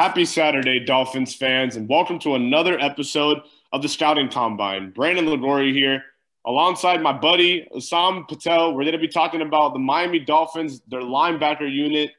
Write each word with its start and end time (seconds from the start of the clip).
Happy 0.00 0.24
Saturday, 0.24 0.80
Dolphins 0.82 1.34
fans, 1.34 1.76
and 1.76 1.86
welcome 1.86 2.18
to 2.20 2.34
another 2.34 2.80
episode 2.80 3.42
of 3.70 3.82
the 3.82 3.88
Scouting 3.88 4.30
Combine. 4.30 4.92
Brandon 4.92 5.28
Liguori 5.28 5.74
here, 5.74 6.02
alongside 6.46 7.02
my 7.02 7.12
buddy 7.12 7.68
Hussam 7.70 8.26
Patel. 8.26 8.72
We're 8.72 8.84
going 8.84 8.92
to 8.92 8.98
be 8.98 9.08
talking 9.08 9.42
about 9.42 9.74
the 9.74 9.78
Miami 9.78 10.18
Dolphins, 10.18 10.80
their 10.88 11.02
linebacker 11.02 11.70
unit 11.70 12.12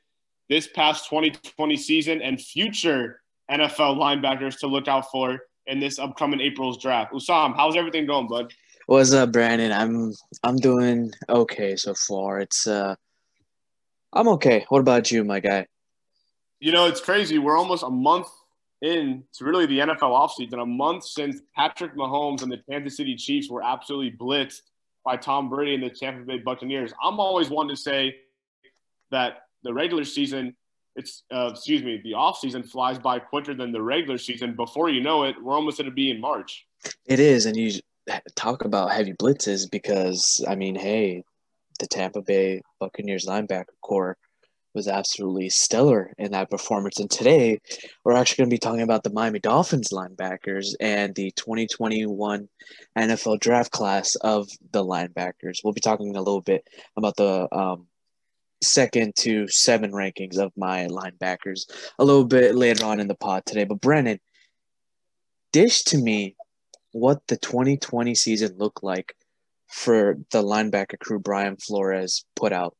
this 0.48 0.68
past 0.68 1.10
2020 1.10 1.76
season, 1.76 2.22
and 2.22 2.40
future 2.40 3.20
NFL 3.50 3.98
linebackers 3.98 4.60
to 4.60 4.68
look 4.68 4.88
out 4.88 5.10
for 5.10 5.40
in 5.66 5.80
this 5.80 5.98
upcoming 5.98 6.40
April's 6.40 6.78
draft. 6.80 7.12
Hussam, 7.12 7.56
how's 7.56 7.76
everything 7.76 8.06
going, 8.06 8.28
bud? 8.28 8.54
What's 8.86 9.12
up, 9.12 9.32
Brandon? 9.32 9.72
I'm 9.72 10.14
I'm 10.44 10.58
doing 10.58 11.14
okay 11.28 11.76
so 11.76 11.96
far. 11.96 12.42
It's 12.42 12.68
uh 12.68 12.94
I'm 14.14 14.28
okay. 14.28 14.68
What 14.70 14.82
about 14.82 15.10
you, 15.10 15.24
my 15.24 15.40
guy? 15.40 15.66
You 16.62 16.72
know, 16.72 16.86
it's 16.86 17.02
crazy. 17.02 17.40
We're 17.40 17.58
almost 17.58 17.82
a 17.82 17.90
month 17.90 18.28
in 18.84 19.24
to 19.34 19.46
really 19.46 19.66
the 19.66 19.80
NFL 19.80 19.98
offseason, 20.02 20.62
a 20.62 20.66
month 20.66 21.04
since 21.04 21.42
Patrick 21.56 21.96
Mahomes 21.96 22.44
and 22.44 22.52
the 22.52 22.62
Kansas 22.70 22.96
City 22.96 23.16
Chiefs 23.16 23.50
were 23.50 23.64
absolutely 23.64 24.16
blitzed 24.16 24.62
by 25.04 25.18
Tom 25.18 25.50
Brady 25.50 25.74
and 25.74 25.84
the 25.84 25.90
Tampa 25.90 26.24
Bay 26.24 26.38
Buccaneers. 26.38 26.94
I'm 27.04 27.20
always 27.20 27.50
one 27.50 27.68
to 27.68 27.76
say 27.76 28.16
that 29.10 29.48
the 29.64 29.74
regular 29.74 30.04
season, 30.04 30.56
it's 30.96 31.24
uh, 31.34 31.50
excuse 31.52 31.82
me, 31.82 32.00
the 32.04 32.12
offseason 32.12 32.64
flies 32.64 33.00
by 33.00 33.18
quicker 33.18 33.56
than 33.56 33.72
the 33.72 33.82
regular 33.82 34.20
season. 34.20 34.56
Before 34.56 34.88
you 34.88 35.02
know 35.02 35.24
it, 35.24 35.36
we're 35.42 35.56
almost 35.56 35.80
going 35.80 35.90
to 35.90 35.96
be 35.96 36.12
in 36.12 36.22
March. 36.22 36.68
It 37.08 37.20
is, 37.20 37.48
and 37.48 37.58
you 37.58 37.80
talk 38.36 38.66
about 38.66 38.92
heavy 38.92 39.14
blitzes 39.14 39.70
because 39.70 40.46
I 40.48 40.54
mean, 40.54 40.76
hey, 40.76 41.24
the 41.80 41.88
Tampa 41.88 42.22
Bay 42.22 42.62
Buccaneers 42.80 43.26
linebacker 43.26 43.66
core 43.82 44.16
was 44.74 44.88
absolutely 44.88 45.50
stellar 45.50 46.14
in 46.18 46.32
that 46.32 46.50
performance. 46.50 47.00
And 47.00 47.10
today, 47.10 47.60
we're 48.04 48.16
actually 48.16 48.44
going 48.44 48.50
to 48.50 48.54
be 48.54 48.60
talking 48.60 48.82
about 48.82 49.04
the 49.04 49.12
Miami 49.12 49.40
Dolphins 49.40 49.90
linebackers 49.90 50.74
and 50.80 51.14
the 51.16 51.32
2021 51.32 52.48
NFL 52.98 53.40
draft 53.40 53.72
class 53.72 54.16
of 54.16 54.48
the 54.72 54.84
linebackers. 54.84 55.60
We'll 55.64 55.74
be 55.74 55.82
talking 55.82 56.16
a 56.16 56.22
little 56.22 56.42
bit 56.42 56.68
about 56.96 57.16
the 57.16 57.48
um, 57.56 57.88
second 58.64 59.16
to 59.18 59.48
seven 59.48 59.92
rankings 59.92 60.38
of 60.38 60.52
my 60.56 60.88
linebackers 60.88 61.70
a 62.00 62.06
little 62.06 62.26
bit 62.26 62.56
later 62.56 62.86
on 62.86 63.00
in 63.00 63.08
the 63.08 63.16
pod 63.16 63.46
today. 63.46 63.64
But 63.64 63.82
Brennan, 63.82 64.20
dish 65.52 65.84
to 65.86 65.98
me 65.98 66.36
what 66.92 67.26
the 67.28 67.38
2020 67.38 68.16
season 68.16 68.58
looked 68.58 68.84
like 68.84 69.16
for 69.68 70.18
the 70.32 70.44
linebacker 70.44 71.00
crew 71.00 71.20
Brian 71.20 71.58
Flores 71.58 72.26
put 72.36 72.52
out. 72.52 72.76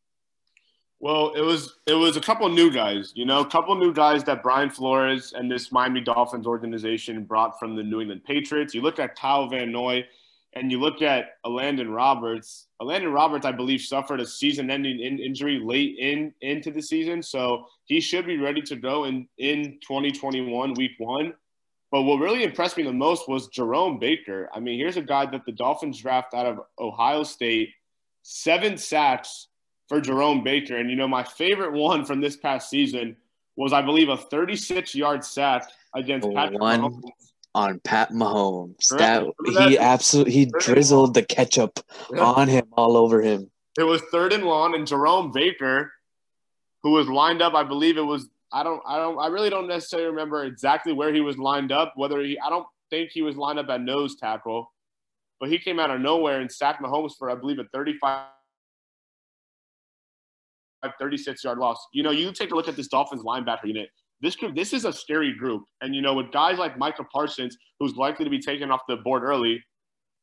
Well, 1.02 1.34
it 1.34 1.42
was 1.42 1.80
it 1.88 1.96
was 1.96 2.16
a 2.16 2.22
couple 2.22 2.48
new 2.50 2.72
guys, 2.72 3.12
you 3.16 3.26
know, 3.26 3.40
a 3.40 3.50
couple 3.50 3.76
new 3.76 3.92
guys 3.92 4.24
that 4.26 4.44
Brian 4.44 4.70
Flores 4.70 5.34
and 5.36 5.50
this 5.50 5.72
Miami 5.72 6.00
Dolphins 6.00 6.46
organization 6.46 7.24
brought 7.24 7.58
from 7.58 7.76
the 7.76 7.82
New 7.82 8.02
England 8.02 8.24
Patriots. 8.24 8.76
You 8.76 8.82
look 8.82 9.00
at 9.00 9.18
Kyle 9.18 9.50
Van 9.50 9.72
Noy 9.72 10.06
and 10.54 10.72
you 10.72 10.80
look 10.80 11.02
at 11.02 11.38
Elandon 11.44 11.92
Roberts. 11.92 12.68
Elandon 12.80 13.12
Roberts, 13.12 13.48
I 13.48 13.52
believe, 13.52 13.82
suffered 13.82 14.20
a 14.20 14.28
season-ending 14.28 15.00
in 15.00 15.18
injury 15.18 15.60
late 15.60 15.98
in 15.98 16.36
into 16.42 16.70
the 16.70 16.84
season, 16.84 17.24
so 17.24 17.66
he 17.86 18.00
should 18.00 18.28
be 18.28 18.38
ready 18.38 18.62
to 18.62 18.76
go 18.76 19.06
in 19.06 19.28
in 19.40 19.80
2021 19.82 20.76
Week 20.76 20.92
One. 21.00 21.34
But 21.90 22.04
what 22.04 22.20
really 22.20 22.44
impressed 22.44 22.78
me 22.78 22.84
the 22.84 22.94
most 22.94 23.28
was 23.28 23.48
Jerome 23.48 23.98
Baker. 23.98 24.50
I 24.54 24.60
mean, 24.60 24.78
here's 24.78 24.98
a 24.98 25.02
guy 25.02 25.26
that 25.26 25.48
the 25.48 25.52
Dolphins 25.52 26.00
draft 26.00 26.36
out 26.36 26.46
of 26.46 26.60
Ohio 26.78 27.24
State, 27.24 27.70
seven 28.22 28.78
sacks 28.78 29.48
for 29.92 30.00
Jerome 30.00 30.42
Baker. 30.42 30.78
And, 30.78 30.90
you 30.90 30.96
know, 30.96 31.08
my 31.08 31.22
favorite 31.22 31.74
one 31.74 32.06
from 32.06 32.22
this 32.22 32.38
past 32.38 32.70
season 32.70 33.18
was, 33.58 33.74
I 33.74 33.82
believe, 33.82 34.08
a 34.08 34.16
36 34.16 34.96
yard 34.96 35.22
sack 35.26 35.70
against 35.94 36.30
Patrick 36.34 36.62
one 36.62 36.80
Mahomes. 36.80 37.10
on 37.54 37.80
Pat 37.82 38.12
Mahomes. 38.12 38.88
That, 38.98 39.26
that, 39.26 39.68
he 39.68 39.78
absolutely 39.78 40.32
he 40.32 40.52
drizzled 40.60 41.14
the 41.14 41.24
ketchup 41.24 41.82
yeah. 42.10 42.24
on 42.24 42.48
him 42.48 42.68
all 42.72 42.96
over 42.96 43.22
him. 43.22 43.52
It 43.78 43.84
was 43.84 44.02
third 44.14 44.32
and 44.32 44.46
long, 44.46 44.76
and 44.76 44.88
Jerome 44.88 45.34
Baker, 45.34 45.92
who 46.84 46.92
was 46.92 47.10
lined 47.10 47.42
up, 47.42 47.54
I 47.54 47.64
believe 47.64 47.98
it 47.98 48.02
was 48.02 48.30
I 48.54 48.64
don't 48.64 48.82
I 48.88 48.98
don't 48.98 49.20
I 49.20 49.28
really 49.28 49.50
don't 49.50 49.68
necessarily 49.68 50.08
remember 50.08 50.46
exactly 50.46 50.94
where 50.94 51.14
he 51.14 51.20
was 51.20 51.38
lined 51.38 51.74
up. 51.74 51.94
Whether 51.98 52.22
he 52.22 52.40
I 52.40 52.50
don't 52.50 52.68
think 52.90 53.12
he 53.12 53.24
was 53.24 53.36
lined 53.36 53.60
up 53.60 53.68
at 53.68 53.82
nose 53.82 54.16
tackle, 54.16 54.72
but 55.42 55.50
he 55.50 55.60
came 55.60 55.80
out 55.82 55.92
of 55.92 56.00
nowhere 56.00 56.40
and 56.40 56.50
sacked 56.50 56.82
Mahomes 56.82 57.12
for 57.20 57.30
I 57.30 57.36
believe 57.36 57.60
a 57.60 57.66
35 57.74 58.28
36 61.00 61.44
yard 61.44 61.58
loss. 61.58 61.88
You 61.94 62.04
know, 62.04 62.12
you 62.12 62.32
take 62.32 62.52
a 62.52 62.56
look 62.56 62.68
at 62.68 62.76
this 62.76 62.88
Dolphins 62.88 63.24
linebacker 63.24 63.66
unit. 63.66 63.90
This 64.22 64.36
group, 64.36 64.56
this 64.56 64.74
is 64.74 64.86
a 64.86 64.94
scary 64.94 65.34
group. 65.34 65.64
And, 65.82 65.96
you 65.96 66.02
know, 66.02 66.14
with 66.14 66.32
guys 66.32 66.60
like 66.60 66.78
Micah 66.78 67.06
Parsons, 67.12 67.58
who's 67.80 67.96
likely 67.96 68.24
to 68.24 68.30
be 68.30 68.40
taken 68.40 68.70
off 68.70 68.82
the 68.88 68.98
board 68.98 69.24
early, 69.24 69.64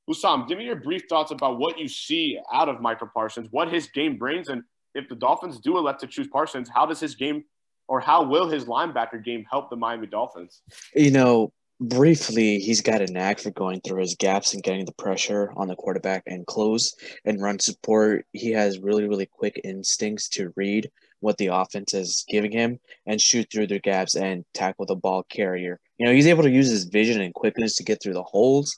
Hussam, 0.09 0.49
give 0.49 0.59
me 0.59 0.65
your 0.65 0.77
brief 0.77 1.03
thoughts 1.09 1.33
about 1.33 1.59
what 1.59 1.79
you 1.79 1.89
see 1.89 2.39
out 2.53 2.69
of 2.69 2.81
Micah 2.81 3.11
Parsons, 3.13 3.49
what 3.51 3.71
his 3.71 3.89
game 3.89 4.17
brings, 4.17 4.49
and 4.49 4.63
if 4.95 5.09
the 5.09 5.15
Dolphins 5.15 5.61
do 5.61 5.77
elect 5.77 6.01
to 6.01 6.07
choose 6.07 6.29
Parsons, 6.29 6.69
how 6.73 6.87
does 6.87 7.01
his 7.01 7.15
game 7.15 7.45
or 7.89 8.01
how 8.01 8.23
will 8.23 8.49
his 8.49 8.65
linebacker 8.67 9.23
game 9.23 9.45
help 9.51 9.71
the 9.71 9.77
Miami 9.77 10.07
Dolphins? 10.07 10.63
You 10.95 11.11
know, 11.11 11.53
briefly, 11.81 12.59
he's 12.59 12.81
got 12.81 13.03
a 13.03 13.13
knack 13.13 13.39
for 13.39 13.51
going 13.51 13.81
through 13.81 14.01
his 14.01 14.17
gaps 14.17 14.53
and 14.55 14.63
getting 14.63 14.85
the 14.85 14.93
pressure 14.93 15.53
on 15.57 15.69
the 15.69 15.77
quarterback 15.77 16.25
and 16.27 16.47
close 16.47 16.95
and 17.25 17.41
run 17.41 17.59
support. 17.59 18.27
He 18.33 18.51
has 18.53 18.81
really, 18.81 19.07
really 19.07 19.27
quick 19.27 19.61
instincts 19.65 20.29
to 20.31 20.53
read 20.57 20.91
what 21.21 21.37
the 21.39 21.49
offense 21.49 21.95
is 21.95 22.25
giving 22.29 22.53
him 22.53 22.79
and 23.07 23.21
shoot 23.21 23.49
through 23.51 23.67
their 23.67 23.81
gaps 23.81 24.15
and 24.15 24.45
tackle 24.55 24.87
the 24.87 24.95
ball 24.95 25.25
carrier. 25.25 25.81
You 25.99 26.07
know, 26.07 26.13
he's 26.13 26.27
able 26.27 26.45
to 26.45 26.51
use 26.51 26.71
his 26.71 26.85
vision 26.85 27.21
and 27.21 27.35
quickness 27.35 27.77
to 27.77 27.85
get 27.85 28.03
through 28.03 28.15
the 28.15 28.23
holes. 28.23 28.77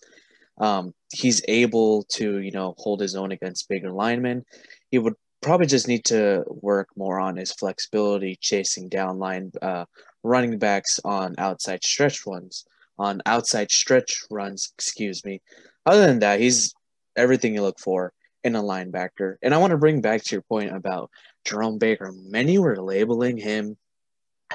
Um, 0.59 0.93
he's 1.13 1.43
able 1.49 2.05
to, 2.15 2.39
you 2.39 2.51
know, 2.51 2.75
hold 2.79 3.01
his 3.01 3.15
own 3.15 3.33
against 3.33 3.69
bigger 3.69 3.91
linemen. 3.91 4.45
He 4.91 4.99
would 4.99 5.15
probably 5.43 5.67
just 5.67 5.89
need 5.89 6.05
to 6.07 6.45
work 6.49 6.89
more 6.97 7.19
on 7.19 7.37
his 7.37 7.53
flexibility, 7.53 8.37
chasing 8.41 8.89
down 8.89 9.19
line 9.19 9.53
uh, 9.63 9.87
running 10.23 10.59
backs 10.59 11.01
on 11.03 11.35
outside 11.39 11.83
stretch 11.83 12.27
runs 12.27 12.67
on 13.01 13.23
outside 13.25 13.71
stretch 13.73 14.23
runs, 14.31 14.73
excuse 14.77 15.25
me. 15.25 15.41
Other 15.87 16.07
than 16.07 16.19
that, 16.19 16.41
he's 16.41 16.75
everything 17.17 17.55
you 17.55 17.63
look 17.63 17.81
for 17.81 18.13
in 18.45 18.55
a 18.55 18.63
linebacker. 18.63 19.37
And 19.43 19.55
I 19.55 19.59
want 19.59 19.71
to 19.71 19.79
bring 19.79 20.03
back 20.03 20.23
to 20.23 20.35
your 20.35 20.43
point 20.43 20.75
about 20.75 21.11
Jerome 21.45 21.79
Baker. 21.79 22.13
Many 22.15 22.59
were 22.59 22.77
labeling 22.77 23.39
him 23.39 23.77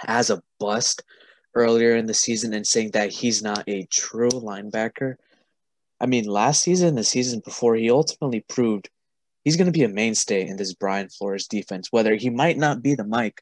as 0.05 0.29
a 0.29 0.43
bust 0.59 1.03
earlier 1.55 1.95
in 1.95 2.05
the 2.05 2.13
season 2.13 2.53
and 2.53 2.67
saying 2.67 2.91
that 2.91 3.11
he's 3.11 3.41
not 3.41 3.63
a 3.67 3.87
true 3.91 4.29
linebacker. 4.29 5.15
I 5.99 6.05
mean, 6.05 6.25
last 6.25 6.61
season, 6.61 6.95
the 6.95 7.03
season 7.03 7.41
before, 7.43 7.75
he 7.75 7.89
ultimately 7.89 8.45
proved 8.47 8.89
he's 9.43 9.55
going 9.55 9.67
to 9.67 9.79
be 9.79 9.83
a 9.83 9.89
mainstay 9.89 10.45
in 10.45 10.57
this 10.57 10.73
Brian 10.73 11.09
Flores 11.09 11.47
defense. 11.47 11.87
Whether 11.91 12.15
he 12.15 12.29
might 12.29 12.57
not 12.57 12.81
be 12.81 12.95
the 12.95 13.05
Mike, 13.05 13.41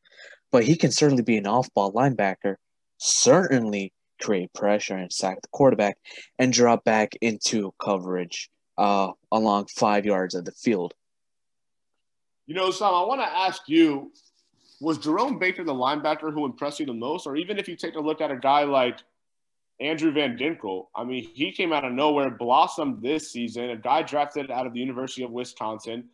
but 0.51 0.63
he 0.63 0.75
can 0.75 0.91
certainly 0.91 1.23
be 1.23 1.37
an 1.37 1.47
off 1.47 1.73
ball 1.73 1.91
linebacker. 1.91 2.55
Certainly 2.99 3.92
create 4.23 4.53
pressure 4.53 4.95
and 4.95 5.11
sack 5.11 5.41
the 5.41 5.47
quarterback 5.49 5.97
and 6.39 6.53
drop 6.53 6.83
back 6.83 7.15
into 7.21 7.73
coverage 7.79 8.49
uh, 8.77 9.11
along 9.31 9.67
five 9.67 10.05
yards 10.05 10.35
of 10.35 10.45
the 10.45 10.51
field. 10.51 10.93
You 12.45 12.55
know, 12.55 12.71
Sam, 12.71 12.93
I 12.93 13.03
want 13.03 13.21
to 13.21 13.27
ask 13.27 13.61
you 13.67 14.11
was 14.83 14.97
Jerome 14.97 15.39
Baker 15.39 15.63
the 15.63 15.73
linebacker 15.73 16.33
who 16.33 16.45
impressed 16.45 16.79
you 16.79 16.85
the 16.85 16.93
most? 16.93 17.25
Or 17.25 17.37
even 17.37 17.57
if 17.57 17.67
you 17.69 17.75
take 17.75 17.95
a 17.95 17.99
look 17.99 18.19
at 18.19 18.31
a 18.31 18.35
guy 18.35 18.63
like 18.63 18.99
Andrew 19.79 20.11
Van 20.11 20.37
Ginkel, 20.37 20.87
I 20.93 21.05
mean, 21.05 21.23
he 21.33 21.53
came 21.53 21.71
out 21.71 21.85
of 21.85 21.93
nowhere, 21.93 22.29
blossomed 22.29 23.01
this 23.01 23.31
season, 23.31 23.69
a 23.69 23.77
guy 23.77 24.01
drafted 24.01 24.51
out 24.51 24.67
of 24.67 24.73
the 24.73 24.79
University 24.79 25.23
of 25.23 25.31
Wisconsin. 25.31 26.09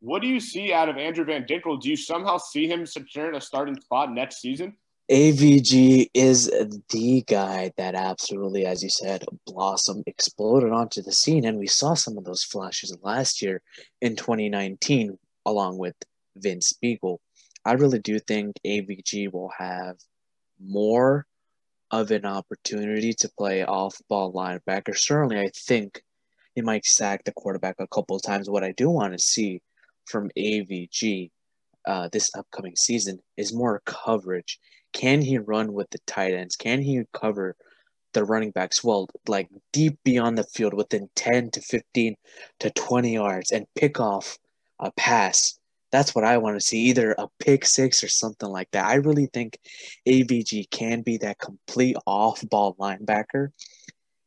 What 0.00 0.20
do 0.20 0.28
you 0.28 0.40
see 0.40 0.72
out 0.72 0.88
of 0.88 0.96
Andrew 0.96 1.24
Van 1.24 1.44
Ginkel? 1.44 1.80
Do 1.80 1.88
you 1.88 1.96
somehow 1.96 2.38
see 2.38 2.66
him 2.66 2.86
securing 2.86 3.36
a 3.36 3.40
starting 3.40 3.80
spot 3.80 4.12
next 4.12 4.40
season? 4.40 4.76
AVG 5.10 6.10
is 6.12 6.50
the 6.90 7.24
guy 7.26 7.72
that 7.78 7.94
absolutely, 7.94 8.66
as 8.66 8.82
you 8.82 8.90
said, 8.90 9.24
blossomed, 9.46 10.04
exploded 10.06 10.70
onto 10.70 11.00
the 11.00 11.12
scene. 11.12 11.46
And 11.46 11.58
we 11.58 11.66
saw 11.66 11.94
some 11.94 12.18
of 12.18 12.24
those 12.24 12.44
flashes 12.44 12.94
last 13.02 13.40
year 13.40 13.62
in 14.02 14.16
2019, 14.16 15.18
along 15.46 15.78
with 15.78 15.94
Vince 16.36 16.74
Biegel. 16.82 17.18
I 17.64 17.72
really 17.72 18.00
do 18.00 18.18
think 18.18 18.56
AVG 18.66 19.32
will 19.32 19.50
have 19.56 19.96
more 20.60 21.26
of 21.90 22.10
an 22.10 22.26
opportunity 22.26 23.14
to 23.14 23.30
play 23.38 23.64
off 23.64 23.96
ball 24.10 24.30
linebacker. 24.34 24.94
Certainly, 24.94 25.40
I 25.40 25.48
think 25.56 26.02
he 26.54 26.60
might 26.60 26.84
sack 26.84 27.24
the 27.24 27.32
quarterback 27.32 27.76
a 27.78 27.86
couple 27.86 28.14
of 28.14 28.22
times. 28.22 28.50
What 28.50 28.64
I 28.64 28.72
do 28.72 28.90
want 28.90 29.14
to 29.14 29.18
see 29.18 29.62
from 30.04 30.30
AVG 30.36 31.30
uh, 31.86 32.10
this 32.12 32.30
upcoming 32.36 32.76
season 32.76 33.20
is 33.38 33.54
more 33.54 33.80
coverage 33.86 34.58
can 34.92 35.20
he 35.20 35.38
run 35.38 35.72
with 35.72 35.90
the 35.90 35.98
tight 36.06 36.34
ends? 36.34 36.56
Can 36.56 36.82
he 36.82 37.02
cover 37.12 37.56
the 38.12 38.24
running 38.24 38.50
backs 38.50 38.82
well, 38.82 39.08
like 39.26 39.48
deep 39.72 39.98
beyond 40.04 40.38
the 40.38 40.44
field 40.44 40.74
within 40.74 41.08
10 41.14 41.50
to 41.52 41.60
15 41.60 42.16
to 42.60 42.70
20 42.70 43.14
yards 43.14 43.50
and 43.50 43.66
pick 43.74 44.00
off 44.00 44.38
a 44.80 44.90
pass 44.92 45.58
That's 45.90 46.14
what 46.14 46.24
I 46.24 46.38
want 46.38 46.56
to 46.56 46.60
see, 46.60 46.78
either 46.80 47.12
a 47.12 47.28
pick 47.38 47.64
six 47.64 48.02
or 48.04 48.08
something 48.08 48.48
like 48.48 48.70
that. 48.72 48.86
I 48.86 48.94
really 48.94 49.26
think 49.32 49.58
AVG 50.06 50.70
can 50.70 51.02
be 51.02 51.16
that 51.18 51.38
complete 51.38 51.96
off 52.06 52.46
ball 52.48 52.76
linebacker. 52.78 53.48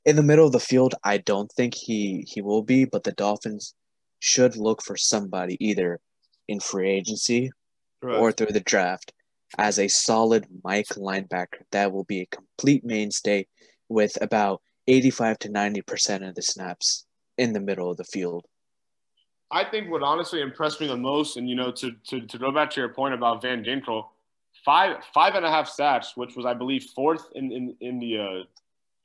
In 0.05 0.15
the 0.15 0.23
middle 0.23 0.47
of 0.47 0.51
the 0.51 0.59
field, 0.59 0.95
I 1.03 1.17
don't 1.17 1.51
think 1.51 1.75
he, 1.75 2.25
he 2.27 2.41
will 2.41 2.63
be, 2.63 2.85
but 2.85 3.03
the 3.03 3.11
Dolphins 3.11 3.75
should 4.19 4.55
look 4.57 4.81
for 4.81 4.97
somebody 4.97 5.57
either 5.59 5.99
in 6.47 6.59
free 6.59 6.89
agency 6.89 7.51
right. 8.01 8.17
or 8.17 8.31
through 8.31 8.53
the 8.53 8.59
draft 8.61 9.13
as 9.57 9.79
a 9.79 9.87
solid 9.87 10.47
Mike 10.63 10.87
linebacker 10.89 11.63
that 11.71 11.91
will 11.91 12.03
be 12.03 12.21
a 12.21 12.25
complete 12.27 12.83
mainstay 12.83 13.47
with 13.89 14.17
about 14.21 14.61
85 14.87 15.39
to 15.39 15.49
90% 15.49 16.27
of 16.27 16.35
the 16.35 16.41
snaps 16.41 17.05
in 17.37 17.53
the 17.53 17.59
middle 17.59 17.89
of 17.89 17.97
the 17.97 18.03
field. 18.03 18.45
I 19.51 19.65
think 19.65 19.91
what 19.91 20.01
honestly 20.01 20.41
impressed 20.41 20.79
me 20.79 20.87
the 20.87 20.95
most, 20.95 21.35
and 21.35 21.49
you 21.49 21.55
know, 21.55 21.71
to 21.73 21.91
to, 22.07 22.21
to 22.21 22.37
go 22.37 22.51
back 22.51 22.71
to 22.71 22.79
your 22.79 22.89
point 22.89 23.13
about 23.13 23.41
Van 23.41 23.65
Ginkel, 23.65 24.05
five 24.63 25.03
five 25.13 25.35
and 25.35 25.45
a 25.45 25.49
half 25.49 25.67
sacks, 25.67 26.15
which 26.15 26.37
was 26.37 26.45
I 26.45 26.53
believe 26.53 26.85
fourth 26.95 27.27
in 27.35 27.51
in, 27.51 27.75
in 27.81 27.99
the 27.99 28.17
uh, 28.17 28.43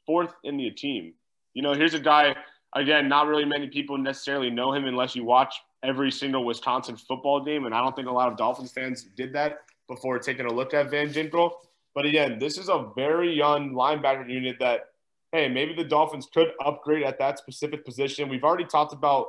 fourth 0.06 0.32
in 0.44 0.56
the 0.56 0.70
team. 0.70 1.14
You 1.54 1.62
know, 1.62 1.75
here's 1.75 1.94
a 1.94 2.00
guy 2.00 2.37
again. 2.76 3.08
Not 3.08 3.26
really 3.26 3.44
many 3.44 3.66
people 3.66 3.99
necessarily 3.99 4.50
know 4.50 4.72
him 4.72 4.84
unless 4.84 5.16
you 5.16 5.25
watch 5.25 5.52
every 5.82 6.12
single 6.12 6.44
Wisconsin 6.44 6.96
football 6.96 7.44
game, 7.44 7.66
and 7.66 7.75
I 7.75 7.81
don't 7.81 7.96
think 7.96 8.06
a 8.06 8.12
lot 8.12 8.31
of 8.31 8.38
Dolphins 8.38 8.70
fans 8.70 9.02
did 9.16 9.32
that 9.32 9.64
before 9.88 10.18
taking 10.18 10.46
a 10.46 10.52
look 10.52 10.74
at 10.74 10.90
Van 10.90 11.08
Ginkel. 11.08 11.50
But 11.94 12.06
again, 12.06 12.38
this 12.38 12.58
is 12.58 12.68
a 12.68 12.90
very 12.94 13.32
young 13.32 13.72
linebacker 13.72 14.28
unit 14.28 14.56
that, 14.60 14.90
hey, 15.32 15.48
maybe 15.48 15.74
the 15.74 15.84
Dolphins 15.84 16.28
could 16.32 16.48
upgrade 16.64 17.02
at 17.02 17.18
that 17.18 17.38
specific 17.38 17.84
position. 17.84 18.28
We've 18.28 18.44
already 18.44 18.66
talked 18.66 18.92
about 18.92 19.28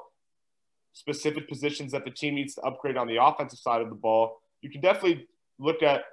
specific 0.93 1.47
positions 1.47 1.91
that 1.91 2.03
the 2.03 2.11
team 2.11 2.35
needs 2.35 2.55
to 2.55 2.61
upgrade 2.61 2.97
on 2.97 3.07
the 3.07 3.23
offensive 3.23 3.59
side 3.59 3.81
of 3.81 3.89
the 3.89 3.95
ball. 3.95 4.41
You 4.61 4.69
can 4.69 4.81
definitely 4.81 5.27
look 5.59 5.83
at 5.83 6.03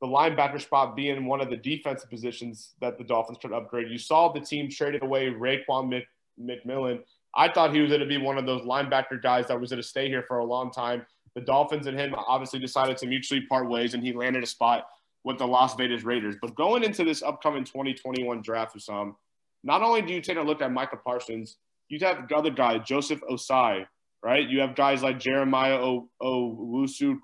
the 0.00 0.06
linebacker 0.08 0.60
spot 0.60 0.96
being 0.96 1.26
one 1.26 1.40
of 1.40 1.50
the 1.50 1.56
defensive 1.56 2.10
positions 2.10 2.74
that 2.80 2.98
the 2.98 3.04
Dolphins 3.04 3.38
could 3.40 3.52
upgrade. 3.52 3.88
You 3.88 3.98
saw 3.98 4.32
the 4.32 4.40
team 4.40 4.68
traded 4.68 5.02
away 5.02 5.30
Raekwon 5.30 6.02
McMillan. 6.40 7.02
I 7.34 7.52
thought 7.52 7.72
he 7.72 7.80
was 7.80 7.90
going 7.90 8.00
to 8.00 8.06
be 8.06 8.18
one 8.18 8.36
of 8.36 8.44
those 8.44 8.62
linebacker 8.62 9.22
guys 9.22 9.46
that 9.46 9.60
was 9.60 9.70
going 9.70 9.80
to 9.80 9.88
stay 9.88 10.08
here 10.08 10.24
for 10.26 10.38
a 10.38 10.44
long 10.44 10.72
time. 10.72 11.06
The 11.34 11.40
Dolphins 11.40 11.86
and 11.86 11.98
him 11.98 12.14
obviously 12.14 12.58
decided 12.58 12.96
to 12.98 13.06
mutually 13.06 13.42
part 13.42 13.68
ways, 13.68 13.94
and 13.94 14.02
he 14.02 14.12
landed 14.12 14.42
a 14.42 14.46
spot 14.46 14.86
with 15.24 15.38
the 15.38 15.46
Las 15.46 15.74
Vegas 15.76 16.02
Raiders. 16.02 16.36
But 16.40 16.54
going 16.54 16.84
into 16.84 17.04
this 17.04 17.22
upcoming 17.22 17.64
2021 17.64 18.42
draft, 18.42 18.80
Sam, 18.80 19.16
not 19.64 19.82
only 19.82 20.02
do 20.02 20.12
you 20.12 20.20
take 20.20 20.36
a 20.36 20.42
look 20.42 20.60
at 20.60 20.72
Micah 20.72 20.96
Parsons, 20.96 21.56
you 21.88 21.98
have 22.00 22.28
the 22.28 22.36
other 22.36 22.50
guy, 22.50 22.78
Joseph 22.78 23.20
Ossai, 23.30 23.86
right? 24.22 24.48
You 24.48 24.60
have 24.60 24.74
guys 24.74 25.02
like 25.02 25.18
Jeremiah 25.20 25.78
Owusu 26.22 27.18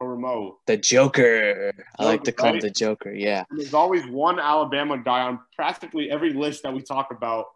Koramoah. 0.00 0.52
The 0.66 0.76
Joker. 0.76 1.72
I 1.98 2.04
like 2.04 2.24
to 2.24 2.32
call 2.32 2.46
right? 2.46 2.54
him 2.56 2.60
the 2.60 2.70
Joker, 2.70 3.12
yeah. 3.12 3.44
And 3.50 3.60
there's 3.60 3.74
always 3.74 4.06
one 4.06 4.38
Alabama 4.38 4.98
guy 4.98 5.22
on 5.22 5.40
practically 5.54 6.10
every 6.10 6.32
list 6.32 6.62
that 6.62 6.74
we 6.74 6.82
talk 6.82 7.10
about. 7.10 7.46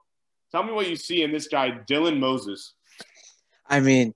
Tell 0.53 0.63
me 0.63 0.73
what 0.73 0.89
you 0.89 0.97
see 0.97 1.23
in 1.23 1.33
this 1.33 1.49
guy, 1.49 1.81
Dylan 1.91 2.19
Moses. 2.19 2.75
I 3.67 3.81
mean, 3.81 4.15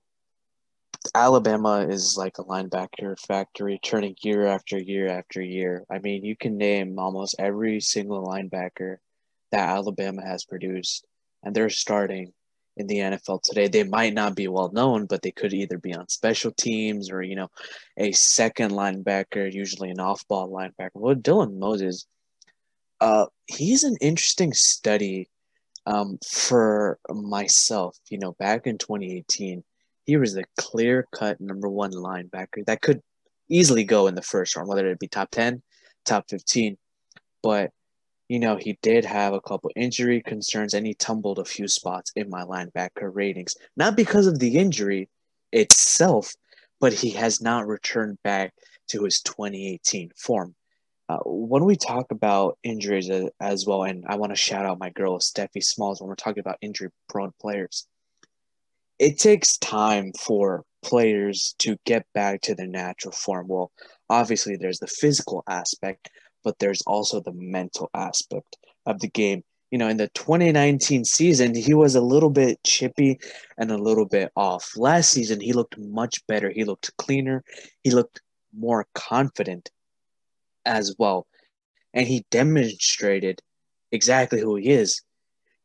Alabama 1.15 1.87
is 1.87 2.17
like 2.17 2.37
a 2.37 2.43
linebacker 2.43 3.17
factory, 3.19 3.79
turning 3.81 4.15
year 4.21 4.45
after 4.45 4.77
year 4.77 5.07
after 5.07 5.41
year. 5.41 5.85
I 5.89 5.99
mean, 5.99 6.25
you 6.25 6.35
can 6.35 6.57
name 6.57 6.99
almost 6.99 7.35
every 7.39 7.79
single 7.79 8.25
linebacker 8.25 8.97
that 9.51 9.69
Alabama 9.69 10.25
has 10.25 10.43
produced, 10.43 11.05
and 11.43 11.55
they're 11.55 11.69
starting 11.69 12.33
in 12.77 12.87
the 12.87 12.97
NFL 12.97 13.41
today. 13.43 13.67
They 13.67 13.83
might 13.83 14.13
not 14.13 14.35
be 14.35 14.47
well 14.47 14.71
known, 14.71 15.05
but 15.05 15.21
they 15.21 15.31
could 15.31 15.53
either 15.53 15.77
be 15.77 15.93
on 15.93 16.07
special 16.09 16.51
teams 16.51 17.09
or, 17.11 17.21
you 17.21 17.35
know, 17.35 17.49
a 17.97 18.11
second 18.11 18.71
linebacker, 18.71 19.51
usually 19.51 19.89
an 19.89 19.99
off 19.99 20.27
ball 20.27 20.49
linebacker. 20.49 20.91
Well, 20.95 21.15
Dylan 21.15 21.57
Moses, 21.59 22.07
uh, 23.01 23.25
he's 23.47 23.83
an 23.83 23.97
interesting 24.01 24.53
study 24.53 25.29
um, 25.85 26.19
for 26.25 26.99
myself. 27.09 27.97
You 28.09 28.19
know, 28.19 28.33
back 28.33 28.67
in 28.67 28.77
2018, 28.77 29.63
he 30.09 30.17
was 30.17 30.35
a 30.35 30.43
clear 30.57 31.05
cut 31.13 31.39
number 31.39 31.69
one 31.69 31.91
linebacker 31.91 32.65
that 32.65 32.81
could 32.81 32.99
easily 33.47 33.83
go 33.83 34.07
in 34.07 34.15
the 34.15 34.23
first 34.23 34.55
round, 34.55 34.67
whether 34.67 34.87
it 34.87 34.97
be 34.97 35.07
top 35.07 35.29
10, 35.29 35.61
top 36.03 36.25
15. 36.27 36.77
But 37.43 37.69
you 38.27 38.39
know, 38.39 38.57
he 38.57 38.79
did 38.81 39.05
have 39.05 39.33
a 39.33 39.41
couple 39.41 39.69
injury 39.75 40.23
concerns 40.23 40.73
and 40.73 40.85
he 40.85 40.95
tumbled 40.95 41.37
a 41.37 41.45
few 41.45 41.67
spots 41.67 42.11
in 42.15 42.27
my 42.27 42.41
linebacker 42.41 43.11
ratings. 43.13 43.55
Not 43.77 43.95
because 43.95 44.25
of 44.25 44.39
the 44.39 44.57
injury 44.57 45.09
itself, 45.51 46.33
but 46.79 46.93
he 46.93 47.11
has 47.11 47.39
not 47.39 47.67
returned 47.67 48.17
back 48.23 48.53
to 48.87 49.03
his 49.03 49.21
2018 49.21 50.09
form. 50.15 50.55
Uh, 51.07 51.19
when 51.25 51.65
we 51.65 51.75
talk 51.75 52.07
about 52.09 52.57
injuries 52.63 53.11
as, 53.11 53.29
as 53.39 53.65
well, 53.67 53.83
and 53.83 54.05
I 54.07 54.15
want 54.15 54.31
to 54.31 54.35
shout 54.35 54.65
out 54.65 54.79
my 54.79 54.89
girl, 54.89 55.19
Steffi 55.19 55.63
Smalls, 55.63 56.01
when 56.01 56.07
we're 56.07 56.15
talking 56.15 56.41
about 56.41 56.57
injury 56.61 56.89
prone 57.07 57.33
players, 57.39 57.87
it 58.99 59.17
takes 59.17 59.57
time 59.57 60.11
for 60.19 60.63
players 60.83 61.55
to 61.59 61.77
get 61.85 62.05
back 62.13 62.41
to 62.41 62.55
their 62.55 62.67
natural 62.67 63.13
form. 63.13 63.47
Well, 63.47 63.71
obviously, 64.09 64.57
there's 64.57 64.79
the 64.79 64.87
physical 64.87 65.43
aspect, 65.47 66.09
but 66.43 66.59
there's 66.59 66.81
also 66.81 67.21
the 67.21 67.33
mental 67.33 67.89
aspect 67.93 68.57
of 68.85 68.99
the 68.99 69.07
game. 69.09 69.43
You 69.71 69.77
know, 69.77 69.87
in 69.87 69.97
the 69.97 70.09
2019 70.09 71.05
season, 71.05 71.55
he 71.55 71.73
was 71.73 71.95
a 71.95 72.01
little 72.01 72.29
bit 72.29 72.61
chippy 72.63 73.19
and 73.57 73.71
a 73.71 73.77
little 73.77 74.05
bit 74.05 74.31
off. 74.35 74.73
Last 74.75 75.11
season, 75.11 75.39
he 75.39 75.53
looked 75.53 75.77
much 75.77 76.25
better. 76.27 76.49
He 76.49 76.63
looked 76.63 76.95
cleaner. 76.97 77.43
He 77.83 77.91
looked 77.91 78.21
more 78.57 78.87
confident 78.95 79.69
as 80.65 80.95
well. 80.97 81.27
And 81.93 82.07
he 82.07 82.25
demonstrated 82.31 83.41
exactly 83.91 84.41
who 84.41 84.55
he 84.55 84.69
is. 84.69 85.03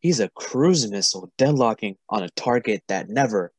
He's 0.05 0.21
a 0.21 0.29
cruise 0.29 0.91
missile 0.91 1.33
deadlocking 1.39 1.97
on 2.11 2.23
a 2.23 2.29
target 2.37 2.83
that 2.89 3.09
never, 3.09 3.55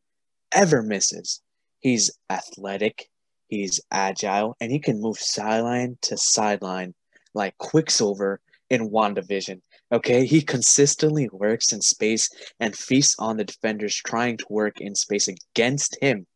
ever 0.51 0.83
misses. 0.83 1.41
He's 1.79 2.11
athletic, 2.29 3.09
he's 3.47 3.81
agile, 3.89 4.55
and 4.61 4.71
he 4.71 4.77
can 4.77 5.01
move 5.01 5.17
sideline 5.17 5.97
to 6.03 6.17
sideline 6.17 6.93
like 7.33 7.57
Quicksilver 7.57 8.41
in 8.69 8.91
WandaVision. 8.91 9.61
Okay, 9.91 10.27
he 10.27 10.39
consistently 10.39 11.27
works 11.31 11.73
in 11.73 11.81
space 11.81 12.29
and 12.59 12.75
feasts 12.75 13.15
on 13.17 13.37
the 13.37 13.45
defenders 13.45 13.95
trying 13.95 14.37
to 14.37 14.45
work 14.47 14.79
in 14.79 14.93
space 14.93 15.27
against 15.27 15.97
him. 15.99 16.27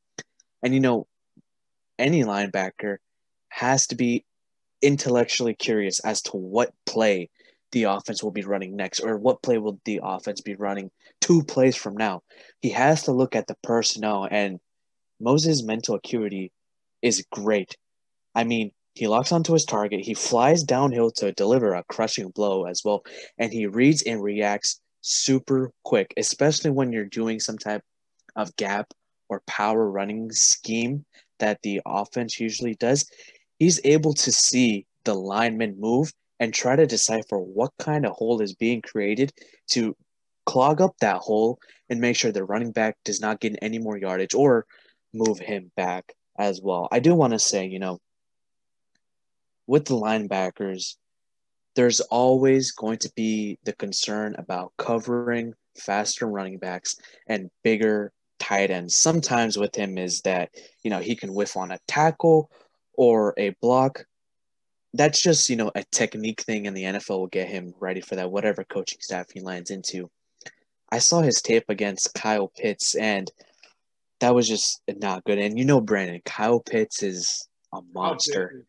And 0.63 0.73
you 0.73 0.79
know, 0.79 1.05
any 1.99 2.23
linebacker 2.23 2.97
has 3.49 3.85
to 3.85 3.95
be 3.95 4.25
intellectually 4.81 5.53
curious 5.53 5.99
as 5.99 6.23
to 6.23 6.31
what 6.31 6.73
play 6.87 7.29
the 7.71 7.83
offense 7.83 8.23
will 8.23 8.31
be 8.31 8.43
running 8.43 8.75
next 8.75 8.99
or 8.99 9.17
what 9.17 9.41
play 9.41 9.57
will 9.57 9.79
the 9.85 9.99
offense 10.03 10.41
be 10.41 10.55
running 10.55 10.89
two 11.21 11.43
plays 11.43 11.75
from 11.75 11.95
now. 11.95 12.23
He 12.61 12.69
has 12.69 13.03
to 13.03 13.11
look 13.11 13.35
at 13.35 13.47
the 13.47 13.55
personnel 13.63 14.27
and 14.29 14.59
Moses' 15.19 15.63
mental 15.63 15.95
acuity 15.95 16.51
is 17.01 17.25
great. 17.31 17.75
I 18.35 18.43
mean, 18.43 18.71
he 18.95 19.07
locks 19.07 19.31
onto 19.31 19.53
his 19.53 19.65
target. 19.65 20.01
He 20.01 20.13
flies 20.13 20.63
downhill 20.63 21.11
to 21.11 21.31
deliver 21.31 21.73
a 21.73 21.83
crushing 21.83 22.29
blow 22.29 22.65
as 22.65 22.83
well. 22.83 23.03
And 23.37 23.51
he 23.51 23.67
reads 23.67 24.01
and 24.03 24.21
reacts 24.21 24.81
super 25.01 25.71
quick, 25.83 26.13
especially 26.17 26.71
when 26.71 26.91
you're 26.91 27.05
doing 27.05 27.39
some 27.39 27.57
type 27.57 27.83
of 28.35 28.55
gap 28.55 28.93
or 29.29 29.41
power 29.47 29.89
running 29.89 30.31
scheme 30.31 31.05
that 31.39 31.61
the 31.63 31.81
offense 31.85 32.39
usually 32.39 32.75
does. 32.75 33.09
He's 33.59 33.79
able 33.83 34.13
to 34.15 34.31
see 34.31 34.85
the 35.03 35.13
lineman 35.13 35.79
move 35.79 36.11
and 36.39 36.53
try 36.53 36.75
to 36.75 36.85
decipher 36.85 37.37
what 37.37 37.71
kind 37.79 38.05
of 38.05 38.13
hole 38.13 38.41
is 38.41 38.55
being 38.55 38.81
created 38.81 39.31
to 39.71 39.95
clog 40.45 40.81
up 40.81 40.95
that 40.99 41.17
hole 41.17 41.59
and 41.89 41.99
make 41.99 42.15
sure 42.15 42.31
the 42.31 42.43
running 42.43 42.71
back 42.71 42.97
does 43.03 43.21
not 43.21 43.39
get 43.39 43.57
any 43.61 43.77
more 43.77 43.97
yardage 43.97 44.33
or 44.33 44.65
move 45.13 45.39
him 45.39 45.71
back 45.75 46.13
as 46.37 46.61
well. 46.61 46.87
I 46.91 46.99
do 46.99 47.13
want 47.13 47.33
to 47.33 47.39
say, 47.39 47.67
you 47.67 47.79
know, 47.79 47.99
with 49.67 49.85
the 49.85 49.95
linebackers, 49.95 50.95
there's 51.75 51.99
always 51.99 52.71
going 52.71 52.97
to 52.99 53.11
be 53.15 53.59
the 53.63 53.73
concern 53.73 54.35
about 54.37 54.73
covering 54.77 55.53
faster 55.77 56.25
running 56.27 56.57
backs 56.57 56.95
and 57.27 57.49
bigger 57.63 58.11
tight 58.39 58.71
ends. 58.71 58.95
Sometimes 58.95 59.57
with 59.57 59.75
him 59.75 59.97
is 59.97 60.21
that, 60.21 60.49
you 60.83 60.89
know, 60.89 60.99
he 60.99 61.15
can 61.15 61.33
whiff 61.33 61.55
on 61.55 61.71
a 61.71 61.79
tackle 61.87 62.49
or 62.93 63.33
a 63.37 63.51
block. 63.61 64.05
That's 64.93 65.21
just, 65.21 65.49
you 65.49 65.55
know, 65.55 65.71
a 65.75 65.83
technique 65.91 66.41
thing, 66.41 66.65
and 66.67 66.75
the 66.75 66.83
NFL 66.83 67.19
will 67.19 67.27
get 67.27 67.47
him 67.47 67.73
ready 67.79 68.01
for 68.01 68.15
that, 68.15 68.31
whatever 68.31 68.63
coaching 68.63 68.99
staff 69.01 69.27
he 69.31 69.39
lands 69.39 69.69
into. 69.69 70.09
I 70.91 70.99
saw 70.99 71.21
his 71.21 71.41
tape 71.41 71.65
against 71.69 72.13
Kyle 72.15 72.47
Pitts, 72.47 72.95
and 72.95 73.31
that 74.19 74.33
was 74.33 74.47
just 74.47 74.81
not 74.87 75.23
good. 75.23 75.37
And 75.37 75.57
you 75.57 75.65
know, 75.65 75.79
Brandon, 75.81 76.21
Kyle 76.25 76.59
Pitts 76.59 77.03
is 77.03 77.47
a 77.73 77.81
monster. 77.93 78.65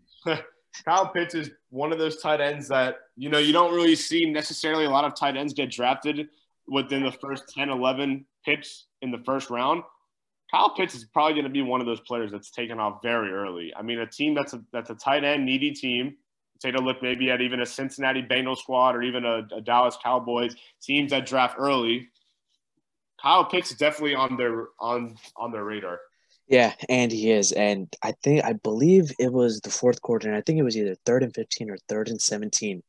Kyle 0.85 1.09
Pitts 1.09 1.35
is 1.35 1.51
one 1.71 1.93
of 1.93 1.99
those 1.99 2.21
tight 2.21 2.41
ends 2.41 2.69
that, 2.69 2.97
you 3.17 3.29
know, 3.29 3.39
you 3.39 3.53
don't 3.53 3.75
really 3.75 3.97
see 3.97 4.31
necessarily 4.31 4.85
a 4.85 4.91
lot 4.91 5.05
of 5.05 5.15
tight 5.15 5.37
ends 5.37 5.55
get 5.55 5.71
drafted 5.71 6.29
within 6.69 7.03
the 7.03 7.13
first 7.13 7.45
10, 7.57 7.71
11 7.71 8.25
picks 8.45 8.87
in 9.03 9.11
the 9.11 9.23
first 9.25 9.51
round. 9.51 9.83
Kyle 10.51 10.71
Pitts 10.71 10.95
is 10.95 11.05
probably 11.05 11.35
going 11.35 11.45
to 11.45 11.51
be 11.51 11.63
one 11.63 11.81
of 11.81 11.87
those 11.87 12.01
players 12.01 12.33
that's 12.33 12.51
taken 12.51 12.81
off 12.81 13.01
very 13.03 13.31
early. 13.31 13.73
I 13.77 13.83
mean, 13.83 14.01
a 14.01 14.07
team 14.07 14.35
that's 14.35 14.53
a 14.53 14.63
that's 14.73 14.91
a 14.91 14.95
tight 14.95 15.25
end 15.25 15.47
needy 15.47 15.73
team. 15.73 16.17
Take 16.61 16.75
a 16.75 16.81
look 16.81 17.03
maybe 17.03 17.31
at 17.31 17.41
even 17.41 17.61
a 17.61 17.67
Cincinnati 17.67 18.23
Bengals 18.23 18.59
squad 18.59 18.95
or 18.95 19.03
even 19.03 19.25
a, 19.25 19.47
a 19.55 19.61
Dallas 19.61 19.97
Cowboys 20.03 20.55
teams 20.83 21.11
that 21.11 21.25
draft 21.25 21.57
early. 21.59 22.09
Kyle 23.23 23.45
Pitts 23.45 23.71
is 23.71 23.79
definitely 23.79 24.15
on 24.15 24.37
their 24.37 24.69
on 24.79 25.17
on 25.37 25.53
their 25.53 25.65
radar. 25.65 26.01
Yeah, 26.49 26.75
and 26.89 27.13
he 27.13 27.31
is. 27.31 27.53
And 27.53 27.89
I 28.03 28.13
think 28.23 28.45
I 28.45 28.55
believe 28.55 29.13
it 29.19 29.33
was 29.33 29.61
the 29.61 29.71
fourth 29.71 30.03
quarter, 30.03 30.29
and 30.29 30.37
I 30.37 30.41
think 30.41 30.59
it 30.59 30.65
was 30.65 30.77
either 30.77 30.97
third 31.07 31.23
and 31.23 31.35
fifteen 31.35 31.71
or 31.71 31.79
third 31.89 32.09
and 32.09 32.21
seventeen. 32.21 32.83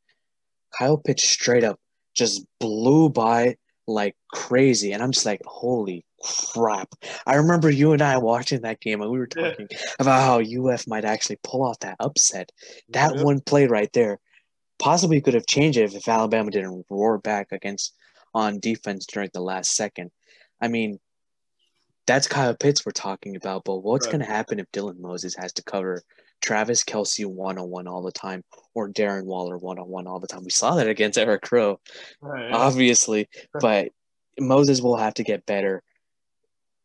Kyle 0.77 0.97
Pitts 0.97 1.29
straight 1.29 1.63
up 1.63 1.79
just 2.15 2.45
blew 2.59 3.09
by 3.09 3.57
like 3.87 4.15
crazy. 4.31 4.93
And 4.93 5.03
I'm 5.03 5.11
just 5.11 5.25
like, 5.25 5.41
holy 5.45 6.05
crap. 6.23 6.93
I 7.25 7.35
remember 7.35 7.69
you 7.69 7.93
and 7.93 8.01
I 8.01 8.17
watching 8.17 8.61
that 8.61 8.79
game 8.79 9.01
and 9.01 9.11
we 9.11 9.19
were 9.19 9.27
talking 9.27 9.67
yeah. 9.69 9.77
about 9.99 10.21
how 10.21 10.69
UF 10.69 10.87
might 10.87 11.05
actually 11.05 11.39
pull 11.43 11.63
off 11.63 11.79
that 11.79 11.97
upset. 11.99 12.51
That 12.89 13.15
yeah. 13.15 13.23
one 13.23 13.39
play 13.41 13.67
right 13.67 13.91
there 13.93 14.19
possibly 14.79 15.21
could 15.21 15.33
have 15.33 15.47
changed 15.47 15.77
it 15.77 15.93
if 15.93 16.07
Alabama 16.07 16.51
didn't 16.51 16.85
roar 16.89 17.17
back 17.17 17.47
against 17.51 17.95
on 18.33 18.59
defense 18.59 19.05
during 19.05 19.29
the 19.33 19.41
last 19.41 19.75
second. 19.75 20.11
I 20.59 20.67
mean, 20.67 20.99
that's 22.07 22.27
Kyle 22.27 22.55
Pitts 22.55 22.85
we're 22.85 22.91
talking 22.91 23.35
about, 23.35 23.63
but 23.63 23.79
what's 23.79 24.07
right. 24.07 24.13
going 24.13 24.25
to 24.25 24.31
happen 24.31 24.59
if 24.59 24.71
Dylan 24.71 24.99
Moses 24.99 25.35
has 25.35 25.53
to 25.53 25.63
cover 25.63 26.01
Travis 26.41 26.83
Kelce 26.83 27.25
one 27.25 27.59
on 27.59 27.69
one 27.69 27.87
all 27.87 28.01
the 28.01 28.11
time 28.11 28.43
or 28.73 28.89
Darren 28.89 29.25
Waller 29.25 29.57
one 29.57 29.77
on 29.77 29.87
one 29.87 30.07
all 30.07 30.19
the 30.19 30.27
time? 30.27 30.43
We 30.43 30.49
saw 30.49 30.75
that 30.75 30.87
against 30.87 31.19
Eric 31.19 31.43
Crow, 31.43 31.79
right. 32.21 32.51
obviously, 32.51 33.29
but 33.59 33.89
Moses 34.39 34.81
will 34.81 34.97
have 34.97 35.13
to 35.15 35.23
get 35.23 35.45
better 35.45 35.83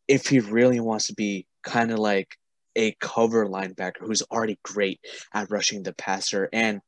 if 0.07 0.27
he 0.27 0.39
really 0.39 0.79
wants 0.79 1.07
to 1.07 1.13
be 1.13 1.45
kind 1.63 1.91
of 1.91 1.99
like 1.99 2.37
a 2.75 2.95
cover 2.99 3.47
linebacker 3.47 3.99
who's 4.01 4.21
already 4.23 4.57
great 4.63 4.99
at 5.33 5.49
rushing 5.49 5.83
the 5.83 5.93
passer 5.93 6.47
and 6.53 6.81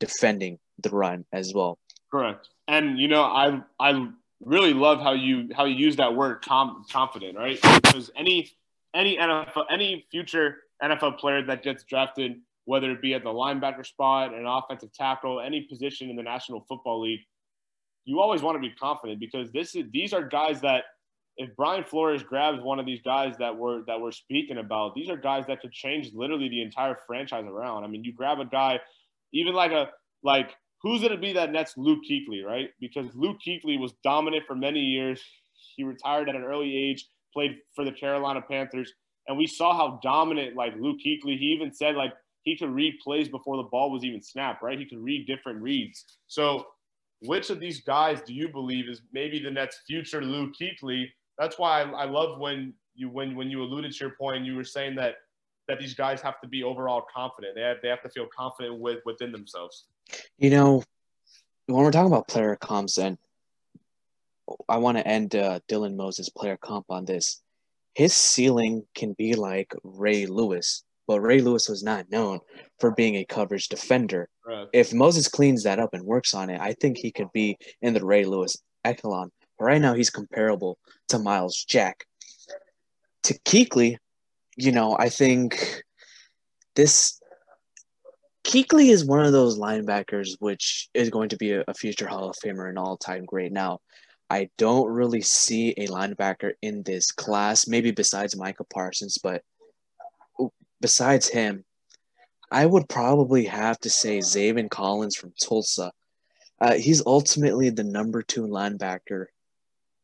defending 0.00 0.58
the 0.82 0.90
run 0.90 1.24
as 1.32 1.54
well. 1.54 1.78
Correct. 2.10 2.48
And 2.68 2.98
you 2.98 3.08
know, 3.08 3.22
I 3.22 3.60
I 3.78 4.08
really 4.40 4.74
love 4.74 5.00
how 5.00 5.12
you 5.12 5.48
how 5.54 5.64
you 5.64 5.76
use 5.76 5.96
that 5.96 6.14
word 6.14 6.44
com- 6.44 6.84
confident, 6.90 7.38
right? 7.38 7.58
Because 7.82 8.10
any 8.16 8.50
any 8.94 9.16
NFL 9.16 9.66
any 9.70 10.06
future 10.10 10.58
NFL 10.82 11.18
player 11.18 11.42
that 11.46 11.62
gets 11.62 11.84
drafted, 11.84 12.40
whether 12.64 12.90
it 12.90 13.00
be 13.00 13.14
at 13.14 13.22
the 13.22 13.30
linebacker 13.30 13.86
spot, 13.86 14.34
an 14.34 14.46
offensive 14.46 14.92
tackle, 14.92 15.40
any 15.40 15.62
position 15.62 16.10
in 16.10 16.16
the 16.16 16.22
National 16.22 16.64
Football 16.68 17.02
League, 17.02 17.20
you 18.04 18.20
always 18.20 18.42
want 18.42 18.56
to 18.56 18.60
be 18.60 18.74
confident 18.74 19.20
because 19.20 19.50
this 19.52 19.74
is 19.74 19.84
these 19.92 20.12
are 20.12 20.22
guys 20.22 20.60
that 20.60 20.84
if 21.36 21.54
Brian 21.56 21.84
Flores 21.84 22.22
grabs 22.22 22.62
one 22.62 22.78
of 22.78 22.86
these 22.86 23.02
guys 23.02 23.34
that 23.38 23.56
we're 23.56 23.84
that 23.86 24.00
we're 24.00 24.12
speaking 24.12 24.58
about, 24.58 24.94
these 24.94 25.10
are 25.10 25.16
guys 25.16 25.44
that 25.48 25.60
could 25.60 25.72
change 25.72 26.10
literally 26.14 26.48
the 26.48 26.62
entire 26.62 26.96
franchise 27.06 27.44
around. 27.46 27.84
I 27.84 27.88
mean, 27.88 28.04
you 28.04 28.12
grab 28.12 28.40
a 28.40 28.44
guy, 28.46 28.80
even 29.32 29.54
like 29.54 29.72
a 29.72 29.90
like 30.22 30.54
who's 30.82 31.00
going 31.00 31.12
to 31.12 31.18
be 31.18 31.32
that 31.34 31.52
next 31.52 31.76
Luke 31.76 32.00
Kuechly, 32.08 32.44
right? 32.44 32.70
Because 32.80 33.06
Luke 33.14 33.38
Kuechly 33.46 33.78
was 33.78 33.92
dominant 34.02 34.44
for 34.46 34.54
many 34.54 34.80
years. 34.80 35.22
He 35.76 35.84
retired 35.84 36.28
at 36.28 36.34
an 36.34 36.44
early 36.44 36.74
age, 36.76 37.06
played 37.32 37.58
for 37.74 37.84
the 37.84 37.92
Carolina 37.92 38.40
Panthers, 38.40 38.92
and 39.28 39.36
we 39.36 39.46
saw 39.46 39.76
how 39.76 40.00
dominant 40.02 40.56
like 40.56 40.74
Luke 40.78 40.98
Kuechly. 41.04 41.38
He 41.38 41.46
even 41.46 41.72
said 41.72 41.96
like 41.96 42.12
he 42.42 42.56
could 42.56 42.70
read 42.70 42.94
plays 43.02 43.28
before 43.28 43.56
the 43.56 43.64
ball 43.64 43.90
was 43.90 44.04
even 44.04 44.22
snapped, 44.22 44.62
right? 44.62 44.78
He 44.78 44.86
could 44.86 45.00
read 45.00 45.26
different 45.26 45.60
reads. 45.60 46.04
So, 46.28 46.66
which 47.22 47.50
of 47.50 47.60
these 47.60 47.82
guys 47.82 48.20
do 48.22 48.32
you 48.32 48.48
believe 48.48 48.88
is 48.88 49.02
maybe 49.12 49.42
the 49.42 49.50
next 49.50 49.80
future 49.86 50.22
Luke 50.22 50.52
Kuechly? 50.60 51.06
That's 51.38 51.58
why 51.58 51.82
I, 51.82 51.90
I 51.90 52.04
love 52.04 52.38
when 52.38 52.72
you 52.94 53.08
when 53.08 53.36
when 53.36 53.50
you 53.50 53.62
alluded 53.62 53.92
to 53.92 53.98
your 53.98 54.14
point, 54.14 54.44
you 54.44 54.56
were 54.56 54.64
saying 54.64 54.94
that 54.96 55.16
that 55.68 55.78
these 55.78 55.94
guys 55.94 56.20
have 56.20 56.40
to 56.40 56.48
be 56.48 56.62
overall 56.62 57.04
confident. 57.14 57.54
They 57.54 57.62
have 57.62 57.78
they 57.82 57.88
have 57.88 58.02
to 58.02 58.08
feel 58.08 58.26
confident 58.34 58.78
with 58.78 59.00
within 59.04 59.32
themselves. 59.32 59.86
You 60.38 60.50
know, 60.50 60.82
when 61.66 61.84
we're 61.84 61.90
talking 61.90 62.12
about 62.12 62.28
player 62.28 62.56
comps, 62.56 62.98
and 62.98 63.18
I 64.68 64.78
want 64.78 64.98
to 64.98 65.06
end 65.06 65.34
uh, 65.34 65.60
Dylan 65.68 65.96
Moses' 65.96 66.28
player 66.28 66.56
comp 66.56 66.86
on 66.90 67.04
this. 67.04 67.42
His 67.94 68.14
ceiling 68.14 68.84
can 68.94 69.14
be 69.14 69.34
like 69.34 69.72
Ray 69.82 70.26
Lewis, 70.26 70.84
but 71.06 71.20
Ray 71.20 71.40
Lewis 71.40 71.68
was 71.68 71.82
not 71.82 72.10
known 72.10 72.40
for 72.78 72.90
being 72.90 73.16
a 73.16 73.24
coverage 73.24 73.68
defender. 73.68 74.28
Right. 74.46 74.68
If 74.72 74.92
Moses 74.92 75.28
cleans 75.28 75.62
that 75.62 75.78
up 75.78 75.94
and 75.94 76.04
works 76.04 76.34
on 76.34 76.50
it, 76.50 76.60
I 76.60 76.74
think 76.74 76.98
he 76.98 77.10
could 77.10 77.32
be 77.32 77.56
in 77.80 77.94
the 77.94 78.04
Ray 78.04 78.24
Lewis 78.24 78.56
echelon. 78.84 79.32
Right 79.58 79.80
now, 79.80 79.94
he's 79.94 80.10
comparable 80.10 80.78
to 81.08 81.18
Myles 81.18 81.64
Jack. 81.68 82.04
To 83.24 83.38
Kuechly, 83.40 83.96
you 84.56 84.72
know, 84.72 84.96
I 84.98 85.08
think 85.08 85.82
this 86.74 87.20
Kuechly 88.44 88.90
is 88.90 89.04
one 89.04 89.24
of 89.24 89.32
those 89.32 89.58
linebackers 89.58 90.36
which 90.38 90.88
is 90.94 91.10
going 91.10 91.30
to 91.30 91.36
be 91.36 91.52
a, 91.52 91.64
future 91.74 92.06
Hall 92.06 92.30
of 92.30 92.36
Famer 92.36 92.68
and 92.68 92.78
all 92.78 92.96
time 92.96 93.24
great. 93.24 93.50
Now, 93.50 93.80
I 94.30 94.50
don't 94.58 94.88
really 94.88 95.20
see 95.20 95.70
a 95.70 95.88
linebacker 95.88 96.52
in 96.62 96.82
this 96.82 97.10
class, 97.10 97.66
maybe 97.66 97.90
besides 97.90 98.36
Micah 98.36 98.64
Parsons, 98.64 99.18
but 99.22 99.42
besides 100.80 101.28
him, 101.28 101.64
I 102.50 102.66
would 102.66 102.88
probably 102.88 103.44
have 103.46 103.78
to 103.80 103.90
say 103.90 104.18
Zaven 104.18 104.70
Collins 104.70 105.16
from 105.16 105.32
Tulsa. 105.42 105.90
Uh, 106.60 106.74
he's 106.74 107.04
ultimately 107.04 107.70
the 107.70 107.84
number 107.84 108.22
two 108.22 108.42
linebacker 108.42 109.26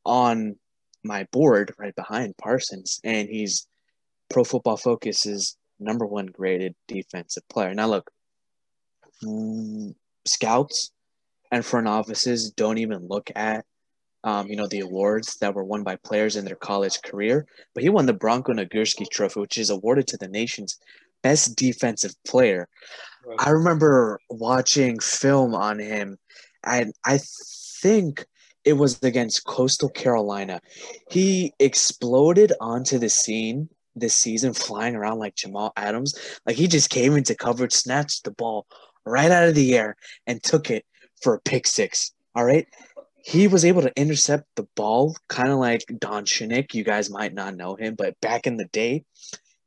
on 0.05 0.57
my 1.05 1.27
board 1.33 1.75
right 1.79 1.95
behind 1.95 2.37
Parsons, 2.37 3.01
and 3.05 3.29
he's 3.29 3.67
Pro 4.31 4.45
Football 4.45 4.77
Focus's 4.77 5.57
number 5.79 6.07
one 6.07 6.27
graded 6.27 6.75
defensive 6.89 7.47
player. 7.49 7.75
Now, 7.75 7.89
look, 7.89 8.11
mm, 9.23 9.95
scouts 10.25 10.93
and 11.51 11.65
front 11.65 11.89
offices 11.89 12.51
don't 12.51 12.79
even 12.79 13.09
look 13.09 13.31
at, 13.35 13.65
um, 14.25 14.47
you 14.49 14.57
know, 14.57 14.69
the 14.69 14.81
awards 14.81 15.37
that 15.41 15.55
were 15.55 15.65
won 15.65 15.83
by 15.83 15.97
players 15.97 16.37
in 16.37 16.45
their 16.45 16.57
college 16.57 17.03
career. 17.03 17.47
But 17.75 17.83
he 17.83 17.89
won 17.89 18.07
the 18.07 18.13
Bronco 18.13 18.53
Nagurski 18.53 19.09
Trophy, 19.11 19.41
which 19.41 19.59
is 19.59 19.71
awarded 19.71 20.07
to 20.09 20.17
the 20.17 20.29
nation's 20.29 20.79
best 21.23 21.57
defensive 21.57 22.15
player. 22.27 22.69
Right. 23.27 23.37
I 23.41 23.51
remember 23.51 24.21
watching 24.31 24.99
film 25.01 25.55
on 25.55 25.79
him, 25.79 26.19
and 26.65 26.93
I 27.05 27.21
think 27.83 28.27
it 28.65 28.75
was 28.75 29.03
against 29.03 29.45
Coastal 29.45 29.89
Carolina. 29.89 30.61
He 31.11 31.53
exploded 31.59 32.53
onto 32.61 32.99
the 32.99 33.09
scene 33.09 33.69
this 33.95 34.15
season 34.15 34.55
flying 34.55 34.95
around 34.95 35.19
like 35.19 35.35
Jamal 35.35 35.73
Adams. 35.77 36.15
Like 36.47 36.57
he 36.57 36.67
just 36.67 36.91
came 36.91 37.17
into 37.17 37.35
coverage, 37.35 37.73
snatched 37.73 38.25
the 38.25 38.31
ball 38.31 38.67
right 39.05 39.31
out 39.31 39.49
of 39.49 39.55
the 39.55 39.77
air, 39.77 39.97
and 40.27 40.43
took 40.43 40.71
it 40.71 40.85
for 41.23 41.35
a 41.35 41.41
pick 41.41 41.67
six. 41.67 42.13
All 42.35 42.45
right. 42.45 42.67
He 43.25 43.47
was 43.47 43.65
able 43.65 43.83
to 43.83 43.93
intercept 43.97 44.45
the 44.57 44.67
ball, 44.75 45.17
kind 45.29 45.51
of 45.51 45.59
like 45.59 45.85
Don 45.99 46.25
Shinnick. 46.25 46.75
You 46.75 46.83
guys 46.83 47.09
might 47.09 47.35
not 47.35 47.57
know 47.57 47.77
him, 47.77 47.95
but 47.95 48.21
back 48.21 48.49
in 48.49 48.57
the 48.57 48.65
day, 48.67 49.05